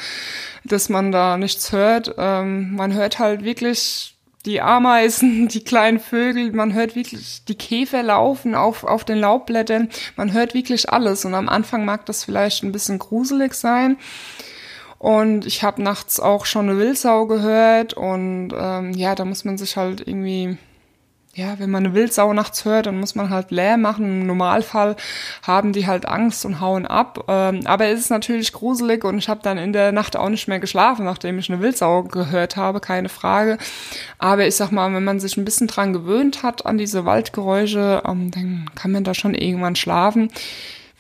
dass 0.63 0.89
man 0.89 1.12
da 1.12 1.38
nichts 1.38 1.72
hört. 1.72 2.15
Ähm, 2.17 2.75
man 2.75 2.93
hört 2.93 3.19
halt 3.19 3.43
wirklich 3.43 4.15
die 4.46 4.62
Ameisen, 4.62 5.48
die 5.50 5.63
kleinen 5.63 6.00
Vögel, 6.00 6.51
man 6.51 6.74
hört 6.74 6.96
wirklich 6.96 7.43
die 7.46 7.55
Käfer 7.55 8.03
laufen 8.03 8.55
auf, 8.55 8.84
auf 8.84 9.03
den 9.03 9.19
Laubblättern, 9.19 9.89
man 10.15 10.34
hört 10.34 10.53
wirklich 10.53 10.89
alles. 10.89 11.25
Und 11.25 11.36
am 11.36 11.50
Anfang 11.50 11.86
mag 11.86 12.05
das 12.05 12.24
vielleicht 12.24 12.63
ein 12.63 12.72
bisschen 12.72 13.00
gruselig 13.00 13.53
sein. 13.53 13.98
Und 14.98 15.46
ich 15.46 15.63
habe 15.63 15.81
nachts 15.81 16.19
auch 16.19 16.46
schon 16.46 16.69
eine 16.69 16.77
Wildsau 16.77 17.25
gehört 17.25 17.93
und 17.93 18.50
ähm, 18.53 18.91
ja, 18.91 19.15
da 19.15 19.24
muss 19.24 19.46
man 19.46 19.58
sich 19.58 19.77
halt 19.77 20.05
irgendwie 20.05 20.58
ja, 21.36 21.59
wenn 21.59 21.69
man 21.69 21.86
eine 21.86 21.93
Wildsau 21.93 22.33
nachts 22.33 22.65
hört, 22.65 22.88
dann 22.88 23.00
muss 23.00 23.13
man 23.13 23.29
halt 23.29 23.51
leer 23.51 23.77
machen. 23.77 24.05
Im 24.05 24.27
Normalfall 24.27 24.95
haben 25.45 25.74
die 25.74 25.86
halt 25.86 26.07
Angst 26.07 26.43
und 26.43 26.59
hauen 26.59 26.88
ab. 26.88 27.25
Ähm, 27.27 27.62
aber 27.65 27.86
es 27.86 28.00
ist 28.00 28.09
natürlich 28.09 28.51
gruselig 28.51 29.05
und 29.05 29.17
ich 29.19 29.29
habe 29.29 29.41
dann 29.43 29.58
in 29.58 29.71
der 29.71 29.91
Nacht 29.91 30.17
auch 30.17 30.30
nicht 30.30 30.47
mehr 30.47 30.60
geschlafen, 30.60 31.06
nachdem 31.06 31.38
ich 31.38 31.49
eine 31.49 31.62
Wildsau 31.62 32.04
gehört 32.04 32.56
habe, 32.56 32.80
keine 32.80 33.10
Frage. 33.10 33.58
Aber 34.17 34.47
ich 34.47 34.56
sag 34.56 34.71
mal, 34.71 34.91
wenn 34.93 35.04
man 35.04 35.19
sich 35.19 35.38
ein 35.38 35.45
bisschen 35.45 35.67
dran 35.67 35.93
gewöhnt 35.93 36.41
hat 36.41 36.65
an 36.65 36.77
diese 36.77 37.06
Waldgeräusche, 37.06 38.01
ähm, 38.06 38.32
dann 38.32 38.69
kann 38.73 38.91
man 38.91 39.04
da 39.04 39.13
schon 39.13 39.36
irgendwann 39.36 39.75
schlafen. 39.75 40.32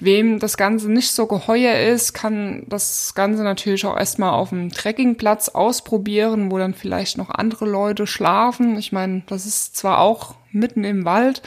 Wem 0.01 0.39
das 0.39 0.55
Ganze 0.55 0.89
nicht 0.89 1.11
so 1.11 1.27
geheuer 1.27 1.75
ist, 1.91 2.13
kann 2.13 2.63
das 2.67 3.13
Ganze 3.15 3.43
natürlich 3.43 3.85
auch 3.85 3.97
erstmal 3.97 4.31
auf 4.31 4.49
dem 4.49 4.71
Trekkingplatz 4.71 5.49
ausprobieren, 5.49 6.49
wo 6.51 6.57
dann 6.57 6.73
vielleicht 6.73 7.17
noch 7.17 7.29
andere 7.29 7.65
Leute 7.65 8.07
schlafen. 8.07 8.77
Ich 8.77 8.93
meine, 8.93 9.23
das 9.27 9.45
ist 9.45 9.75
zwar 9.75 9.99
auch 9.99 10.35
mitten 10.51 10.85
im 10.85 11.03
Wald, 11.03 11.41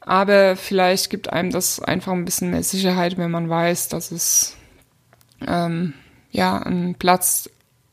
aber 0.00 0.54
vielleicht 0.54 1.10
gibt 1.10 1.32
einem 1.32 1.50
das 1.50 1.80
einfach 1.80 2.12
ein 2.12 2.24
bisschen 2.24 2.50
mehr 2.50 2.62
Sicherheit, 2.62 3.18
wenn 3.18 3.30
man 3.32 3.48
weiß, 3.48 3.88
dass 3.88 4.12
es 4.12 4.56
ähm, 5.44 5.94
ja 6.30 6.58
ein 6.58 6.94
Platz, 6.94 7.50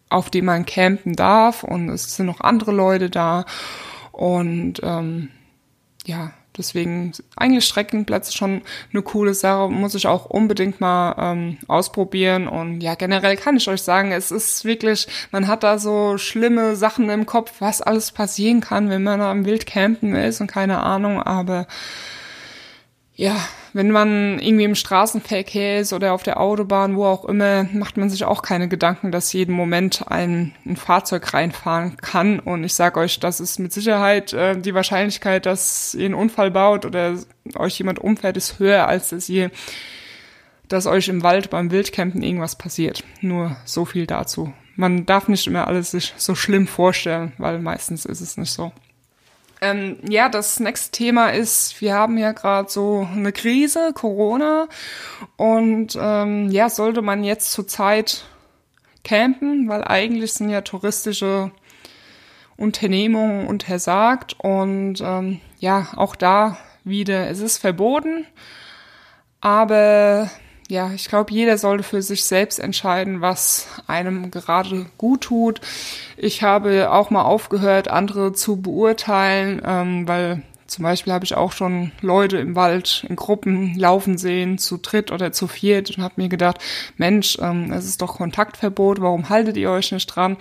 auf 0.10 0.30
dem 0.30 0.46
man 0.46 0.68
campen 0.68 1.16
darf 1.16 1.64
und 1.64 1.90
es 1.90 2.16
sind 2.16 2.28
noch 2.28 2.42
andere 2.42 2.72
Leute 2.72 3.10
da 3.10 3.46
und 4.12 4.80
ähm, 4.84 5.30
ja, 6.06 6.32
Deswegen 6.58 7.12
eigentlich 7.36 7.66
Streckingplätze 7.66 8.36
schon 8.36 8.62
eine 8.92 9.02
coole 9.02 9.34
Sache, 9.34 9.70
muss 9.70 9.96
ich 9.96 10.08
auch 10.08 10.26
unbedingt 10.26 10.82
mal 10.82 11.16
ähm, 11.18 11.58
ausprobieren. 11.68 12.48
Und 12.48 12.82
ja, 12.82 12.96
generell 12.96 13.38
kann 13.38 13.58
ich 13.58 13.68
euch 13.70 13.82
sagen, 13.82 14.12
es 14.12 14.32
ist 14.32 14.66
wirklich, 14.66 15.08
man 15.32 15.48
hat 15.48 15.64
da 15.64 15.78
so 15.78 16.18
schlimme 16.18 16.76
Sachen 16.76 17.10
im 17.10 17.26
Kopf, 17.26 17.54
was 17.60 17.82
alles 17.82 18.12
passieren 18.12 18.62
kann, 18.62 18.90
wenn 18.90 19.04
man 19.04 19.22
am 19.22 19.46
Wildcampen 19.46 20.16
ist 20.16 20.42
und 20.42 20.48
keine 20.48 20.80
Ahnung, 20.82 21.22
aber 21.22 21.68
ja, 23.16 23.36
wenn 23.78 23.92
man 23.92 24.40
irgendwie 24.40 24.64
im 24.64 24.74
Straßenverkehr 24.74 25.82
ist 25.82 25.94
oder 25.94 26.14
auf 26.14 26.24
der 26.24 26.40
Autobahn, 26.40 26.96
wo 26.96 27.06
auch 27.06 27.26
immer, 27.26 27.66
macht 27.74 27.96
man 27.96 28.10
sich 28.10 28.26
auch 28.26 28.42
keine 28.42 28.68
Gedanken, 28.68 29.12
dass 29.12 29.34
jeden 29.34 29.54
Moment 29.54 30.04
ein, 30.08 30.56
ein 30.66 30.78
Fahrzeug 30.78 31.32
reinfahren 31.32 31.96
kann. 31.98 32.40
Und 32.40 32.64
ich 32.64 32.74
sage 32.74 33.00
euch, 33.00 33.20
das 33.20 33.40
ist 33.40 33.60
mit 33.60 33.72
Sicherheit 33.72 34.34
äh, 34.34 34.60
die 34.60 34.74
Wahrscheinlichkeit, 34.74 35.46
dass 35.46 35.94
ihr 35.94 36.06
einen 36.06 36.16
Unfall 36.16 36.50
baut 36.50 36.88
oder 36.88 37.20
euch 37.56 37.78
jemand 37.78 38.00
umfährt, 38.00 38.36
ist 38.36 38.58
höher, 38.58 38.88
als 38.88 39.10
dass 39.10 39.30
ihr, 39.30 39.52
dass 40.68 40.88
euch 40.88 41.08
im 41.08 41.22
Wald 41.22 41.52
beim 41.52 41.70
Wildcampen 41.70 42.24
irgendwas 42.24 42.58
passiert. 42.58 43.04
Nur 43.22 43.58
so 43.64 43.86
viel 43.86 44.08
dazu. 44.08 44.52
Man 44.76 45.06
darf 45.06 45.28
nicht 45.28 45.46
immer 45.46 45.68
alles 45.68 45.92
sich 45.92 46.16
so 46.18 46.34
schlimm 46.34 46.66
vorstellen, 46.66 47.34
weil 47.38 47.60
meistens 47.60 48.06
ist 48.06 48.22
es 48.22 48.38
nicht 48.38 48.52
so. 48.52 48.72
Ähm, 49.60 49.98
ja, 50.08 50.30
das 50.30 50.60
nächste 50.60 50.92
Thema 50.92 51.30
ist, 51.30 51.82
wir 51.82 51.96
haben 51.96 52.18
ja 52.18 52.32
gerade 52.32 52.70
so 52.70 53.08
eine 53.12 53.32
Krise, 53.32 53.92
Corona. 53.94 54.68
Und 55.36 55.98
ähm, 56.00 56.50
ja, 56.52 56.70
sollte 56.70 57.02
man 57.02 57.24
jetzt 57.24 57.52
zurzeit 57.52 58.26
campen, 59.04 59.68
weil 59.68 59.84
eigentlich 59.84 60.34
sind 60.34 60.50
ja 60.50 60.62
touristische 60.62 61.52
Unternehmungen 62.56 63.48
untersagt. 63.48 64.36
Und 64.40 65.02
ähm, 65.02 65.40
ja, 65.60 65.88
auch 65.96 66.16
da 66.16 66.58
wieder, 66.84 67.30
es 67.30 67.40
ist 67.40 67.58
verboten. 67.58 68.26
Aber 69.42 70.30
ja, 70.68 70.92
ich 70.94 71.08
glaube, 71.08 71.32
jeder 71.32 71.58
sollte 71.58 71.84
für 71.84 72.02
sich 72.02 72.26
selbst 72.26 72.60
entscheiden, 72.60 73.22
was 73.22 73.68
einem 73.88 74.32
gerade 74.32 74.86
gut 74.98 75.22
tut. 75.22 75.62
Ich 76.18 76.44
habe 76.44 76.92
auch 76.92 77.10
mal 77.10 77.24
aufgehört, 77.24 77.88
andere 77.88 78.34
zu 78.34 78.58
beurteilen, 78.62 79.62
ähm, 79.66 80.08
weil 80.08 80.42
zum 80.68 80.84
Beispiel 80.84 81.14
habe 81.14 81.24
ich 81.24 81.36
auch 81.36 81.54
schon 81.54 81.94
Leute 82.02 82.38
im 82.38 82.56
Wald 82.56 83.06
in 83.08 83.16
Gruppen 83.16 83.76
laufen 83.76 84.18
sehen, 84.18 84.58
zu 84.58 84.78
dritt 84.78 85.12
oder 85.12 85.32
zu 85.32 85.48
viert 85.48 85.98
und 85.98 86.04
habe 86.04 86.16
mir 86.18 86.28
gedacht, 86.28 86.58
Mensch, 86.98 87.38
ähm, 87.42 87.72
es 87.72 87.86
ist 87.86 88.02
doch 88.02 88.18
Kontaktverbot, 88.18 89.00
warum 89.00 89.30
haltet 89.30 89.56
ihr 89.56 89.72
euch 89.72 89.94
nicht 89.94 90.08
dran? 90.08 90.36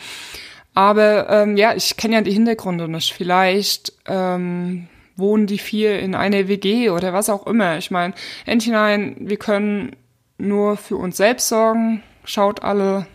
Aber 0.74 1.30
ähm, 1.30 1.56
ja, 1.56 1.74
ich 1.74 1.96
kenne 1.96 2.16
ja 2.16 2.20
die 2.20 2.32
Hintergründe 2.32 2.88
nicht. 2.88 3.14
Vielleicht 3.14 3.92
ähm, 4.06 4.88
wohnen 5.16 5.46
die 5.46 5.58
vier 5.58 6.00
in 6.00 6.14
einer 6.14 6.48
WG 6.48 6.90
oder 6.90 7.12
was 7.12 7.30
auch 7.30 7.46
immer. 7.46 7.78
Ich 7.78 7.90
meine, 7.90 8.12
Enthinein, 8.44 9.16
wir 9.20 9.38
können 9.38 9.96
nur 10.38 10.76
für 10.76 10.96
uns 10.96 11.16
selbst 11.16 11.48
sorgen. 11.48 12.02
Schaut 12.24 12.62
alle 12.62 13.06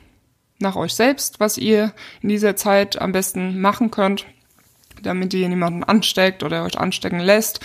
nach 0.59 0.75
euch 0.75 0.93
selbst, 0.93 1.39
was 1.39 1.57
ihr 1.57 1.93
in 2.21 2.29
dieser 2.29 2.55
Zeit 2.55 3.01
am 3.01 3.11
besten 3.11 3.59
machen 3.59 3.91
könnt, 3.91 4.25
damit 5.01 5.33
ihr 5.33 5.49
niemanden 5.49 5.83
ansteckt 5.83 6.43
oder 6.43 6.63
euch 6.63 6.77
anstecken 6.77 7.19
lässt. 7.19 7.59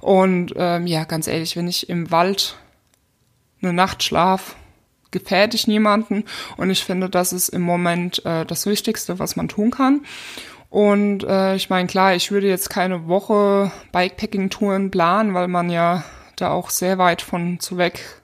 Und 0.00 0.54
ähm, 0.56 0.86
ja, 0.86 1.04
ganz 1.04 1.26
ehrlich, 1.26 1.56
wenn 1.56 1.68
ich 1.68 1.88
im 1.88 2.10
Wald 2.10 2.56
eine 3.60 3.72
Nacht 3.72 4.02
schlaf, 4.02 4.56
gefährde 5.10 5.56
ich 5.56 5.66
niemanden. 5.66 6.24
Und 6.56 6.70
ich 6.70 6.84
finde, 6.84 7.10
das 7.10 7.32
ist 7.32 7.48
im 7.48 7.62
Moment 7.62 8.24
äh, 8.24 8.44
das 8.44 8.66
Wichtigste, 8.66 9.18
was 9.18 9.36
man 9.36 9.48
tun 9.48 9.70
kann. 9.70 10.02
Und 10.70 11.24
äh, 11.24 11.56
ich 11.56 11.70
meine, 11.70 11.88
klar, 11.88 12.14
ich 12.14 12.30
würde 12.30 12.46
jetzt 12.46 12.68
keine 12.68 13.08
Woche 13.08 13.72
Bikepacking-Touren 13.92 14.90
planen, 14.90 15.34
weil 15.34 15.48
man 15.48 15.70
ja 15.70 16.04
da 16.36 16.50
auch 16.50 16.70
sehr 16.70 16.98
weit 16.98 17.22
von 17.22 17.58
zu 17.58 17.78
weg 17.78 18.20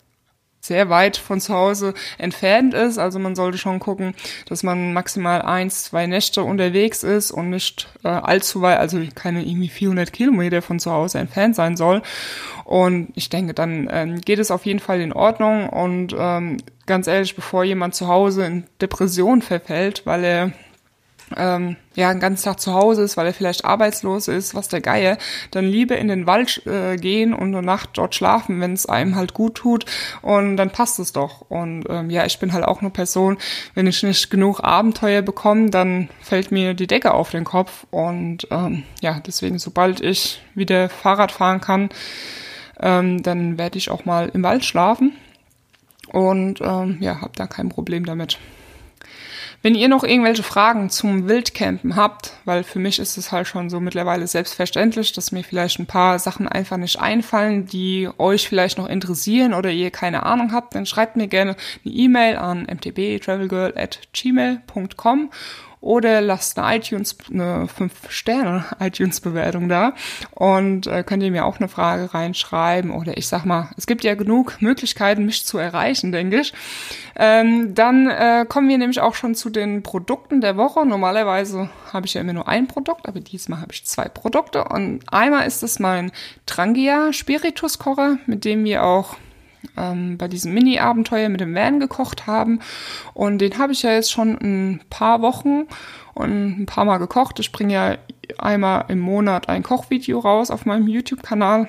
sehr 0.65 0.89
weit 0.89 1.19
von 1.19 1.41
zu 1.41 1.55
Hause 1.55 1.93
entfernt 2.17 2.73
ist. 2.73 2.99
Also 2.99 3.19
man 3.19 3.35
sollte 3.35 3.59
schon 3.59 3.81
gucken, 3.81 4.15
dass 4.49 4.63
man 4.63 4.95
maximal 4.95 5.43
eins, 5.43 5.85
zwei 5.85 6.07
Nächte 6.07 6.43
unterwegs 6.43 7.03
ist 7.03 7.31
und 7.31 7.51
nicht 7.51 7.89
äh, 8.03 8.09
allzu 8.09 8.63
weit, 8.63 8.79
also 8.79 8.99
keine 9.15 9.45
irgendwie 9.45 9.69
400 9.69 10.13
Kilometer 10.13 10.63
von 10.63 10.79
zu 10.79 10.91
Hause 10.91 11.19
entfernt 11.19 11.55
sein 11.55 11.77
soll. 11.77 12.01
Und 12.65 13.09
ich 13.15 13.29
denke, 13.29 13.53
dann 13.53 13.89
ähm, 13.93 14.21
geht 14.23 14.39
es 14.39 14.51
auf 14.51 14.65
jeden 14.65 14.81
Fall 14.81 15.01
in 15.03 15.13
Ordnung. 15.13 15.69
Und 15.69 16.15
ähm, 16.19 16.57
ganz 16.87 17.07
ehrlich, 17.09 17.37
bevor 17.37 17.65
jemand 17.65 17.95
zu 17.95 18.09
Hause 18.09 18.47
in 18.47 18.65
Depression 18.81 19.43
verfällt, 19.43 20.03
weil 20.07 20.25
er 20.25 20.53
ähm, 21.37 21.77
ja, 21.95 22.11
einen 22.11 22.21
ganzen 22.21 22.45
Tag 22.45 22.61
zu 22.61 22.75
Hause 22.75 23.03
ist, 23.03 23.17
weil 23.17 23.27
er 23.27 23.35
vielleicht 23.35 23.65
arbeitslos 23.65 24.29
ist, 24.29 24.55
was 24.55 24.69
der 24.69 24.81
Geier, 24.81 25.19
dann 25.51 25.65
lieber 25.65 25.97
in 25.97 26.09
den 26.09 26.27
Wald 26.27 26.67
äh, 26.67 26.97
gehen 26.97 27.33
und 27.33 27.55
eine 27.55 27.65
Nacht 27.65 27.91
dort 27.95 28.15
schlafen, 28.15 28.61
wenn 28.61 28.73
es 28.73 28.87
einem 28.87 29.17
halt 29.17 29.35
gut 29.35 29.55
tut 29.57 29.87
und 30.23 30.57
dann 30.57 30.71
passt 30.71 30.99
es 30.99 31.13
doch. 31.13 31.43
Und 31.49 31.85
ähm, 31.89 32.11
ja, 32.11 32.27
ich 32.27 32.39
bin 32.39 32.53
halt 32.53 32.65
auch 32.65 32.81
eine 32.81 32.91
Person, 32.91 33.39
wenn 33.75 33.87
ich 33.87 34.03
nicht 34.03 34.31
genug 34.31 34.63
Abenteuer 34.63 35.23
bekomme, 35.23 35.71
dann 35.71 36.09
fällt 36.21 36.51
mir 36.53 36.75
die 36.75 36.87
Decke 36.87 37.15
auf 37.15 37.31
den 37.31 37.45
Kopf 37.45 37.87
und 37.91 38.47
ähm, 38.51 38.83
ja, 39.01 39.21
deswegen, 39.27 39.59
sobald 39.59 40.01
ich 40.01 40.43
wieder 40.55 40.89
Fahrrad 40.89 41.33
fahren 41.33 41.61
kann, 41.61 41.89
ähm, 42.81 43.23
dann 43.23 43.59
werde 43.59 43.79
ich 43.79 43.91
auch 43.91 44.05
mal 44.05 44.31
im 44.33 44.43
Wald 44.43 44.65
schlafen 44.65 45.13
und 46.09 46.61
ähm, 46.61 46.99
ja, 47.01 47.21
habe 47.21 47.33
da 47.37 47.47
kein 47.47 47.69
Problem 47.69 48.05
damit. 48.05 48.39
Wenn 49.65 49.75
ihr 49.75 49.89
noch 49.89 50.05
irgendwelche 50.05 50.43
Fragen 50.43 50.91
zum 50.91 51.27
Wildcampen 51.27 51.97
habt, 51.97 52.35
weil 52.45 52.65
für 52.65 52.79
mich 52.79 52.99
ist 52.99 53.17
es 53.17 53.33
halt 53.33 53.49
schon 53.49 53.71
so 53.71 53.81
mittlerweile 53.81 54.27
selbstverständlich, 54.27 55.13
dass 55.13 55.33
mir 55.33 55.43
vielleicht 55.43 55.79
ein 55.79 55.87
paar 55.87 56.19
Sachen 56.19 56.47
einfach 56.47 56.77
nicht 56.77 57.01
einfallen, 57.01 57.65
die 57.65 58.11
euch 58.19 58.47
vielleicht 58.47 58.77
noch 58.77 58.91
interessieren 58.91 59.55
oder 59.55 59.71
ihr 59.71 59.91
keine 59.91 60.25
Ahnung 60.25 60.53
habt, 60.53 60.75
dann 60.75 60.85
schreibt 60.85 61.17
mir 61.17 61.29
gerne 61.29 61.57
eine 61.83 61.95
E-Mail 61.95 62.37
an 62.37 62.67
mtbtravelgirl@gmail.com 62.67 65.31
oder 65.85 66.23
lasst 66.23 66.59
eine 66.59 66.79
iTunes, 66.79 67.17
eine 67.31 67.67
5-Sterne-iTunes-Bewertung 67.67 69.69
da 69.69 69.93
und 70.31 70.87
äh, 70.87 71.05
könnt 71.05 71.23
ihr 71.23 71.31
mir 71.31 71.45
auch 71.45 71.59
eine 71.59 71.69
Frage 71.69 72.15
reinschreiben 72.15 72.91
oder 72.91 73.19
ich 73.19 73.29
sag 73.29 73.45
mal, 73.45 73.69
es 73.77 73.87
gibt 73.87 74.03
ja 74.03 74.15
genug 74.15 74.63
Möglichkeiten, 74.63 75.27
mich 75.27 75.45
zu 75.45 75.59
erreichen, 75.59 76.11
denke 76.11 76.41
ich. 76.41 76.55
Ähm, 77.17 77.75
dann 77.75 78.09
äh, 78.09 78.47
kommen 78.49 78.69
wir 78.69 78.79
nämlich 78.79 79.01
auch 79.01 79.15
schon 79.15 79.35
zu 79.35 79.51
den 79.51 79.83
Produkten 79.83 80.41
der 80.41 80.57
Woche. 80.57 80.87
Normalerweise 80.87 81.69
habe 81.93 82.07
ich 82.07 82.15
ja 82.15 82.23
immer 82.23 82.33
nur 82.33 82.49
ein 82.49 82.67
Produkt, 82.67 83.07
aber 83.07 83.21
diesmal 83.21 83.61
habe 83.61 83.73
ich 83.73 83.85
zwei 83.85 84.09
Produkte 84.09 84.65
und 84.65 85.01
einmal 85.13 85.47
ist 85.47 85.63
es 85.63 85.79
mein 85.79 86.13
Trangia 86.47 87.13
Spiritus 87.13 87.79
Kocher, 87.79 88.17
mit 88.27 88.47
dem 88.47 88.65
wir 88.65 88.85
auch 88.85 89.17
ähm, 89.77 90.19
bei 90.19 90.29
diesem 90.29 90.55
Mini-Abenteuer 90.55 91.29
mit 91.29 91.41
dem 91.41 91.55
Van 91.55 91.81
gekocht 91.81 92.27
haben. 92.27 92.61
Und 93.13 93.39
den 93.39 93.59
habe 93.59 93.73
ich 93.73 93.83
ja 93.83 93.93
jetzt 93.93 94.13
schon 94.13 94.39
ein 94.41 94.81
paar 94.91 95.23
Wochen 95.23 95.67
und 96.15 96.63
ein 96.63 96.67
paar 96.67 96.85
Mal 96.85 96.99
gekocht. 96.99 97.41
Ich 97.41 97.53
bringe 97.53 97.75
ja 97.75 97.99
einmal 98.39 98.87
im 98.89 99.01
Monat 99.01 99.49
ein 99.49 99.63
Kochvideo 99.63 100.19
raus 100.19 100.51
auf 100.51 100.67
meinem 100.67 100.89
YouTube-Kanal. 100.89 101.69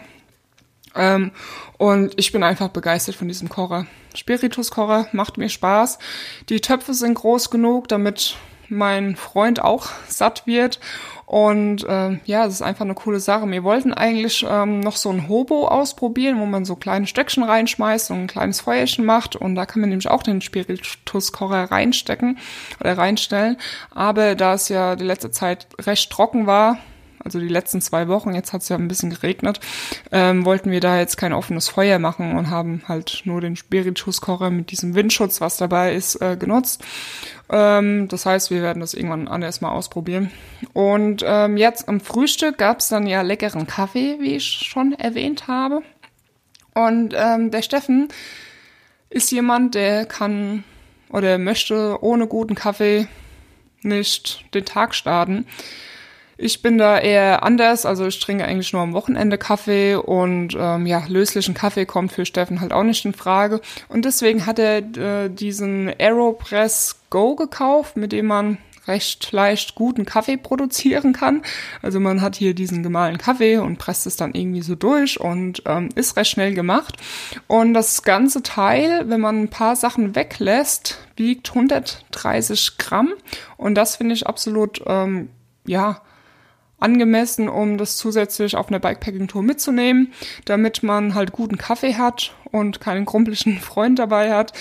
Ähm, 0.95 1.31
und 1.77 2.13
ich 2.17 2.31
bin 2.31 2.43
einfach 2.43 2.69
begeistert 2.69 3.15
von 3.15 3.27
diesem 3.27 3.49
Kocher. 3.49 3.85
Spiritus-Kocher 4.15 5.07
macht 5.11 5.37
mir 5.37 5.49
Spaß. 5.49 5.99
Die 6.49 6.61
Töpfe 6.61 6.93
sind 6.93 7.15
groß 7.15 7.49
genug, 7.49 7.87
damit 7.89 8.37
mein 8.69 9.15
Freund 9.15 9.61
auch 9.61 9.87
satt 10.07 10.45
wird. 10.47 10.79
Und 11.25 11.83
äh, 11.85 12.19
ja, 12.25 12.45
es 12.45 12.53
ist 12.53 12.61
einfach 12.61 12.85
eine 12.85 12.93
coole 12.93 13.19
Sache. 13.19 13.49
Wir 13.49 13.63
wollten 13.63 13.93
eigentlich 13.93 14.45
ähm, 14.47 14.79
noch 14.79 14.95
so 14.95 15.09
ein 15.09 15.27
Hobo 15.27 15.67
ausprobieren, 15.67 16.39
wo 16.39 16.45
man 16.45 16.65
so 16.65 16.75
kleine 16.75 17.07
Stöckchen 17.07 17.43
reinschmeißt 17.43 18.11
und 18.11 18.21
ein 18.21 18.27
kleines 18.27 18.61
Feuerchen 18.61 19.05
macht. 19.05 19.35
Und 19.35 19.55
da 19.55 19.65
kann 19.65 19.81
man 19.81 19.89
nämlich 19.89 20.09
auch 20.09 20.21
den 20.21 20.41
Spirituskocher 20.41 21.71
reinstecken 21.71 22.37
oder 22.79 22.97
reinstellen. 22.97 23.57
Aber 23.91 24.35
da 24.35 24.53
es 24.53 24.69
ja 24.69 24.95
die 24.95 25.03
letzte 25.03 25.31
Zeit 25.31 25.67
recht 25.81 26.11
trocken 26.11 26.45
war, 26.45 26.77
also 27.25 27.39
die 27.39 27.47
letzten 27.47 27.81
zwei 27.81 28.07
Wochen, 28.07 28.33
jetzt 28.35 28.53
hat 28.53 28.61
es 28.61 28.69
ja 28.69 28.77
ein 28.77 28.87
bisschen 28.87 29.09
geregnet, 29.09 29.59
ähm, 30.11 30.45
wollten 30.45 30.71
wir 30.71 30.79
da 30.79 30.99
jetzt 30.99 31.17
kein 31.17 31.33
offenes 31.33 31.67
Feuer 31.67 31.99
machen 31.99 32.37
und 32.37 32.49
haben 32.49 32.83
halt 32.87 33.23
nur 33.25 33.41
den 33.41 33.55
Spirituskocher 33.55 34.51
mit 34.51 34.71
diesem 34.71 34.95
Windschutz, 34.95 35.41
was 35.41 35.57
dabei 35.57 35.93
ist, 35.93 36.21
äh, 36.21 36.37
genutzt. 36.37 36.83
Ähm, 37.49 38.07
das 38.07 38.25
heißt, 38.25 38.51
wir 38.51 38.61
werden 38.61 38.79
das 38.79 38.93
irgendwann 38.93 39.27
anders 39.27 39.59
mal 39.59 39.71
ausprobieren. 39.71 40.31
Und 40.73 41.23
ähm, 41.25 41.57
jetzt 41.57 41.89
am 41.89 41.99
Frühstück 41.99 42.59
gab 42.59 42.79
es 42.79 42.87
dann 42.87 43.07
ja 43.07 43.21
leckeren 43.23 43.67
Kaffee, 43.67 44.17
wie 44.19 44.35
ich 44.35 44.45
schon 44.45 44.93
erwähnt 44.93 45.47
habe. 45.47 45.81
Und 46.75 47.13
ähm, 47.17 47.51
der 47.51 47.63
Steffen 47.63 48.09
ist 49.09 49.31
jemand, 49.31 49.75
der 49.75 50.05
kann 50.05 50.63
oder 51.09 51.37
möchte 51.37 52.03
ohne 52.03 52.27
guten 52.27 52.55
Kaffee 52.55 53.07
nicht 53.81 54.43
den 54.53 54.65
Tag 54.65 54.93
starten. 54.93 55.47
Ich 56.37 56.61
bin 56.61 56.77
da 56.77 56.99
eher 56.99 57.43
anders, 57.43 57.85
also 57.85 58.05
ich 58.05 58.19
trinke 58.19 58.45
eigentlich 58.45 58.73
nur 58.73 58.81
am 58.81 58.93
Wochenende 58.93 59.37
Kaffee 59.37 59.95
und 59.95 60.55
ähm, 60.59 60.85
ja, 60.85 61.03
löslichen 61.07 61.53
Kaffee 61.53 61.85
kommt 61.85 62.11
für 62.11 62.25
Steffen 62.25 62.59
halt 62.59 62.73
auch 62.73 62.83
nicht 62.83 63.05
in 63.05 63.13
Frage. 63.13 63.61
Und 63.87 64.05
deswegen 64.05 64.45
hat 64.45 64.59
er 64.59 64.77
äh, 64.79 65.29
diesen 65.29 65.89
Aeropress 65.97 66.99
Go 67.09 67.35
gekauft, 67.35 67.95
mit 67.95 68.11
dem 68.11 68.25
man 68.25 68.57
recht 68.87 69.31
leicht 69.31 69.75
guten 69.75 70.05
Kaffee 70.05 70.37
produzieren 70.37 71.13
kann. 71.13 71.41
Also 71.81 71.99
man 71.99 72.21
hat 72.21 72.35
hier 72.35 72.53
diesen 72.53 72.83
gemahlenen 72.83 73.19
Kaffee 73.19 73.57
und 73.57 73.77
presst 73.77 74.05
es 74.05 74.15
dann 74.15 74.33
irgendwie 74.33 74.61
so 74.61 74.75
durch 74.75 75.19
und 75.19 75.63
ähm, 75.65 75.89
ist 75.95 76.17
recht 76.17 76.31
schnell 76.31 76.53
gemacht. 76.53 76.97
Und 77.47 77.73
das 77.73 78.03
ganze 78.03 78.43
Teil, 78.43 79.09
wenn 79.09 79.21
man 79.21 79.43
ein 79.43 79.49
paar 79.49 79.75
Sachen 79.75 80.15
weglässt, 80.15 80.99
wiegt 81.15 81.49
130 81.49 82.77
Gramm. 82.77 83.13
Und 83.57 83.75
das 83.75 83.95
finde 83.95 84.13
ich 84.13 84.27
absolut, 84.27 84.81
ähm, 84.85 85.29
ja, 85.65 86.01
angemessen, 86.79 87.47
um 87.47 87.77
das 87.77 87.97
zusätzlich 87.97 88.55
auf 88.55 88.67
einer 88.67 88.79
Bikepacking-Tour 88.79 89.43
mitzunehmen, 89.43 90.13
damit 90.45 90.83
man 90.83 91.15
halt 91.15 91.31
guten 91.31 91.57
Kaffee 91.57 91.95
hat 91.95 92.35
und 92.51 92.79
keinen 92.79 93.05
krumpeligen 93.05 93.57
Freund 93.61 93.99
dabei 93.99 94.33
hat. 94.33 94.53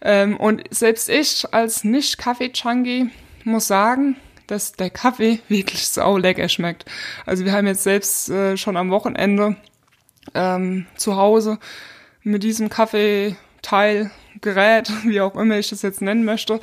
Ähm, 0.00 0.36
und 0.36 0.62
selbst 0.70 1.08
ich 1.08 1.46
als 1.52 1.84
Nicht-Kaffee-Chunky 1.84 3.10
muss 3.44 3.66
sagen, 3.66 4.16
dass 4.46 4.72
der 4.72 4.90
Kaffee 4.90 5.40
wirklich 5.48 5.88
sau 5.88 6.18
lecker 6.18 6.48
schmeckt. 6.48 6.84
Also 7.26 7.44
wir 7.44 7.52
haben 7.52 7.66
jetzt 7.66 7.84
selbst 7.84 8.28
äh, 8.28 8.56
schon 8.56 8.76
am 8.76 8.90
Wochenende 8.90 9.56
ähm, 10.34 10.86
zu 10.96 11.16
Hause 11.16 11.58
mit 12.22 12.42
diesem 12.42 12.68
Kaffeeteil, 12.68 14.10
Gerät, 14.40 14.90
wie 15.04 15.20
auch 15.20 15.34
immer 15.36 15.58
ich 15.58 15.70
das 15.70 15.82
jetzt 15.82 16.02
nennen 16.02 16.24
möchte, 16.24 16.60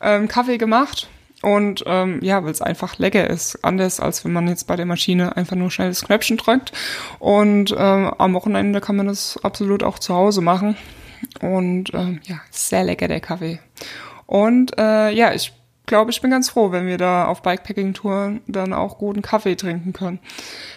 ähm, 0.00 0.28
Kaffee 0.28 0.58
gemacht 0.58 1.08
und 1.42 1.82
ähm, 1.86 2.20
ja, 2.22 2.44
weil 2.44 2.52
es 2.52 2.62
einfach 2.62 2.98
lecker 2.98 3.28
ist. 3.28 3.64
Anders 3.64 4.00
als 4.00 4.24
wenn 4.24 4.32
man 4.32 4.48
jetzt 4.48 4.66
bei 4.68 4.76
der 4.76 4.86
Maschine 4.86 5.36
einfach 5.36 5.56
nur 5.56 5.70
schnell 5.70 5.88
das 5.88 6.04
Knöpfchen 6.04 6.36
drückt. 6.36 6.72
Und 7.18 7.74
ähm, 7.76 8.12
am 8.16 8.32
Wochenende 8.34 8.80
kann 8.80 8.96
man 8.96 9.08
das 9.08 9.38
absolut 9.42 9.82
auch 9.82 9.98
zu 9.98 10.14
Hause 10.14 10.40
machen. 10.40 10.76
Und 11.40 11.92
ähm, 11.94 12.20
ja, 12.24 12.40
sehr 12.50 12.84
lecker 12.84 13.08
der 13.08 13.20
Kaffee. 13.20 13.58
Und 14.26 14.78
äh, 14.78 15.10
ja, 15.10 15.34
ich 15.34 15.52
glaube, 15.86 16.12
ich 16.12 16.20
bin 16.20 16.30
ganz 16.30 16.48
froh, 16.48 16.70
wenn 16.70 16.86
wir 16.86 16.96
da 16.96 17.26
auf 17.26 17.42
Bikepacking-Touren 17.42 18.40
dann 18.46 18.72
auch 18.72 18.98
guten 18.98 19.22
Kaffee 19.22 19.56
trinken 19.56 19.92
können. 19.92 20.20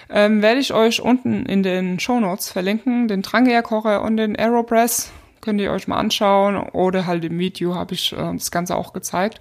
Ähm, 0.09 0.41
werde 0.41 0.59
ich 0.59 0.73
euch 0.73 0.99
unten 0.99 1.45
in 1.45 1.61
den 1.61 1.99
Show 1.99 2.19
Notes 2.19 2.49
verlinken, 2.49 3.07
den 3.07 3.23
Trangia-Kocher 3.23 4.01
und 4.01 4.17
den 4.17 4.35
Aeropress. 4.35 5.11
Könnt 5.41 5.61
ihr 5.61 5.71
euch 5.71 5.87
mal 5.87 5.97
anschauen. 5.97 6.57
Oder 6.57 7.05
halt 7.05 7.23
im 7.23 7.37
Video 7.37 7.75
habe 7.75 7.93
ich 7.93 8.13
äh, 8.13 8.33
das 8.33 8.49
Ganze 8.49 8.75
auch 8.75 8.93
gezeigt. 8.93 9.39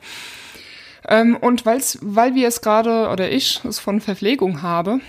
Ähm, 1.08 1.36
und 1.36 1.66
weil's, 1.66 1.98
weil 2.00 2.34
wir 2.34 2.48
es 2.48 2.60
gerade, 2.60 3.08
oder 3.10 3.30
ich 3.30 3.62
es 3.64 3.78
von 3.78 4.00
Verpflegung 4.00 4.62
habe, 4.62 5.00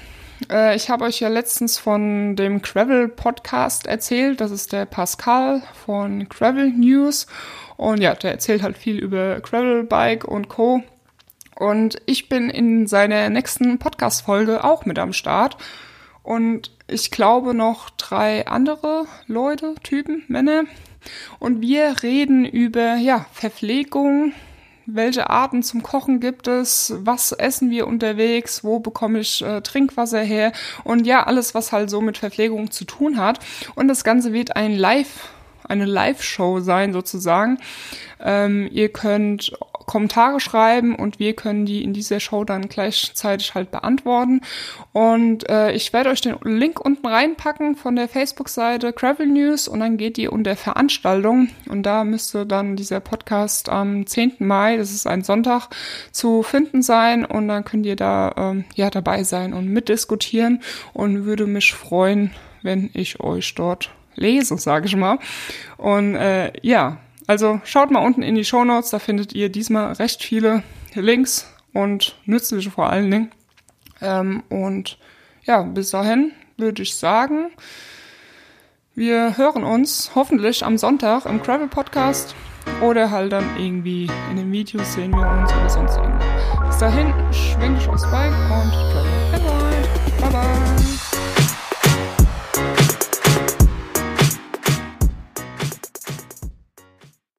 äh, 0.51 0.75
ich 0.75 0.89
habe 0.89 1.05
euch 1.05 1.19
ja 1.19 1.29
letztens 1.29 1.77
von 1.77 2.35
dem 2.35 2.61
Gravel 2.61 3.07
Podcast 3.07 3.87
erzählt. 3.87 4.41
Das 4.41 4.51
ist 4.51 4.73
der 4.73 4.85
Pascal 4.85 5.63
von 5.85 6.27
Gravel 6.29 6.69
News. 6.71 7.27
Und 7.77 8.01
ja, 8.01 8.15
der 8.15 8.31
erzählt 8.31 8.63
halt 8.63 8.77
viel 8.77 8.97
über 8.97 9.39
Gravel 9.39 9.83
Bike 9.83 10.25
und 10.25 10.49
Co. 10.49 10.83
Und 11.55 12.01
ich 12.05 12.27
bin 12.27 12.49
in 12.49 12.85
seiner 12.87 13.29
nächsten 13.29 13.79
Podcast-Folge 13.79 14.63
auch 14.63 14.85
mit 14.85 14.99
am 14.99 15.13
Start. 15.13 15.57
Und 16.21 16.71
ich 16.87 17.11
glaube 17.11 17.53
noch 17.53 17.89
drei 17.91 18.47
andere 18.47 19.05
Leute, 19.27 19.75
Typen, 19.83 20.23
Männer. 20.27 20.63
Und 21.39 21.61
wir 21.61 22.03
reden 22.03 22.45
über, 22.45 22.95
ja, 22.95 23.25
Verpflegung, 23.31 24.33
welche 24.85 25.29
Arten 25.29 25.63
zum 25.63 25.83
Kochen 25.83 26.19
gibt 26.19 26.47
es, 26.47 26.93
was 26.97 27.31
essen 27.31 27.69
wir 27.69 27.87
unterwegs, 27.87 28.63
wo 28.63 28.79
bekomme 28.79 29.19
ich 29.19 29.41
äh, 29.41 29.61
Trinkwasser 29.61 30.21
her 30.21 30.51
und 30.83 31.05
ja, 31.07 31.23
alles, 31.23 31.55
was 31.55 31.71
halt 31.71 31.89
so 31.89 32.01
mit 32.01 32.17
Verpflegung 32.17 32.71
zu 32.71 32.85
tun 32.85 33.17
hat. 33.17 33.39
Und 33.75 33.87
das 33.87 34.03
Ganze 34.03 34.33
wird 34.33 34.55
ein 34.55 34.75
Live 34.75 35.29
eine 35.67 35.85
Live-Show 35.85 36.59
sein 36.59 36.93
sozusagen. 36.93 37.57
Ähm, 38.19 38.69
ihr 38.71 38.89
könnt 38.89 39.51
Kommentare 39.85 40.39
schreiben 40.39 40.95
und 40.95 41.19
wir 41.19 41.33
können 41.33 41.65
die 41.65 41.83
in 41.83 41.93
dieser 41.93 42.19
Show 42.19 42.43
dann 42.43 42.67
gleichzeitig 42.67 43.55
halt 43.55 43.71
beantworten. 43.71 44.41
Und 44.93 45.49
äh, 45.49 45.71
ich 45.73 45.93
werde 45.93 46.09
euch 46.09 46.21
den 46.21 46.37
Link 46.43 46.79
unten 46.79 47.05
reinpacken 47.05 47.75
von 47.75 47.95
der 47.95 48.07
Facebook-Seite 48.07 48.93
Gravel 48.93 49.27
News 49.27 49.67
und 49.67 49.79
dann 49.79 49.97
geht 49.97 50.17
ihr 50.17 50.33
unter 50.33 50.55
Veranstaltung 50.55 51.49
und 51.69 51.83
da 51.83 52.03
müsste 52.03 52.45
dann 52.45 52.75
dieser 52.75 52.99
Podcast 52.99 53.69
am 53.69 54.05
10. 54.05 54.35
Mai, 54.39 54.77
das 54.77 54.91
ist 54.91 55.07
ein 55.07 55.23
Sonntag, 55.23 55.69
zu 56.11 56.43
finden 56.43 56.81
sein 56.81 57.25
und 57.25 57.47
dann 57.47 57.65
könnt 57.65 57.85
ihr 57.85 57.95
da 57.95 58.33
ähm, 58.37 58.65
ja 58.75 58.89
dabei 58.89 59.23
sein 59.23 59.53
und 59.53 59.67
mitdiskutieren 59.67 60.61
und 60.93 61.25
würde 61.25 61.45
mich 61.45 61.73
freuen, 61.73 62.31
wenn 62.61 62.89
ich 62.93 63.19
euch 63.19 63.53
dort 63.55 63.91
lese, 64.15 64.57
sage 64.57 64.87
ich 64.87 64.95
mal. 64.95 65.19
Und 65.77 66.15
äh, 66.15 66.51
ja, 66.61 66.97
also 67.27 67.61
schaut 67.63 67.91
mal 67.91 68.05
unten 68.05 68.21
in 68.21 68.35
die 68.35 68.45
Show 68.45 68.63
Notes, 68.63 68.91
da 68.91 68.99
findet 68.99 69.33
ihr 69.33 69.49
diesmal 69.49 69.93
recht 69.93 70.23
viele 70.23 70.63
Links 70.93 71.51
und 71.73 72.15
nützliche 72.25 72.71
vor 72.71 72.89
allen 72.89 73.11
Dingen. 73.11 73.31
Ähm, 74.01 74.43
und 74.49 74.97
ja, 75.43 75.61
bis 75.61 75.91
dahin 75.91 76.31
würde 76.57 76.83
ich 76.83 76.95
sagen, 76.95 77.51
wir 78.93 79.37
hören 79.37 79.63
uns 79.63 80.11
hoffentlich 80.15 80.63
am 80.63 80.77
Sonntag 80.77 81.25
im 81.25 81.41
Gravel 81.41 81.67
Podcast 81.67 82.35
oder 82.81 83.11
halt 83.11 83.31
dann 83.31 83.57
irgendwie 83.57 84.09
in 84.31 84.37
den 84.37 84.51
Videos 84.51 84.93
sehen 84.93 85.11
wir 85.11 85.27
uns 85.27 85.51
oder 85.53 85.69
sonst 85.69 85.97
irgendwas. 85.97 86.67
Bis 86.67 86.77
dahin 86.77 87.13
schwing 87.31 87.77
ich 87.77 87.87
aufs 87.87 88.09
Bike 88.09 88.33
und 88.51 88.71
Gravel. 88.71 89.14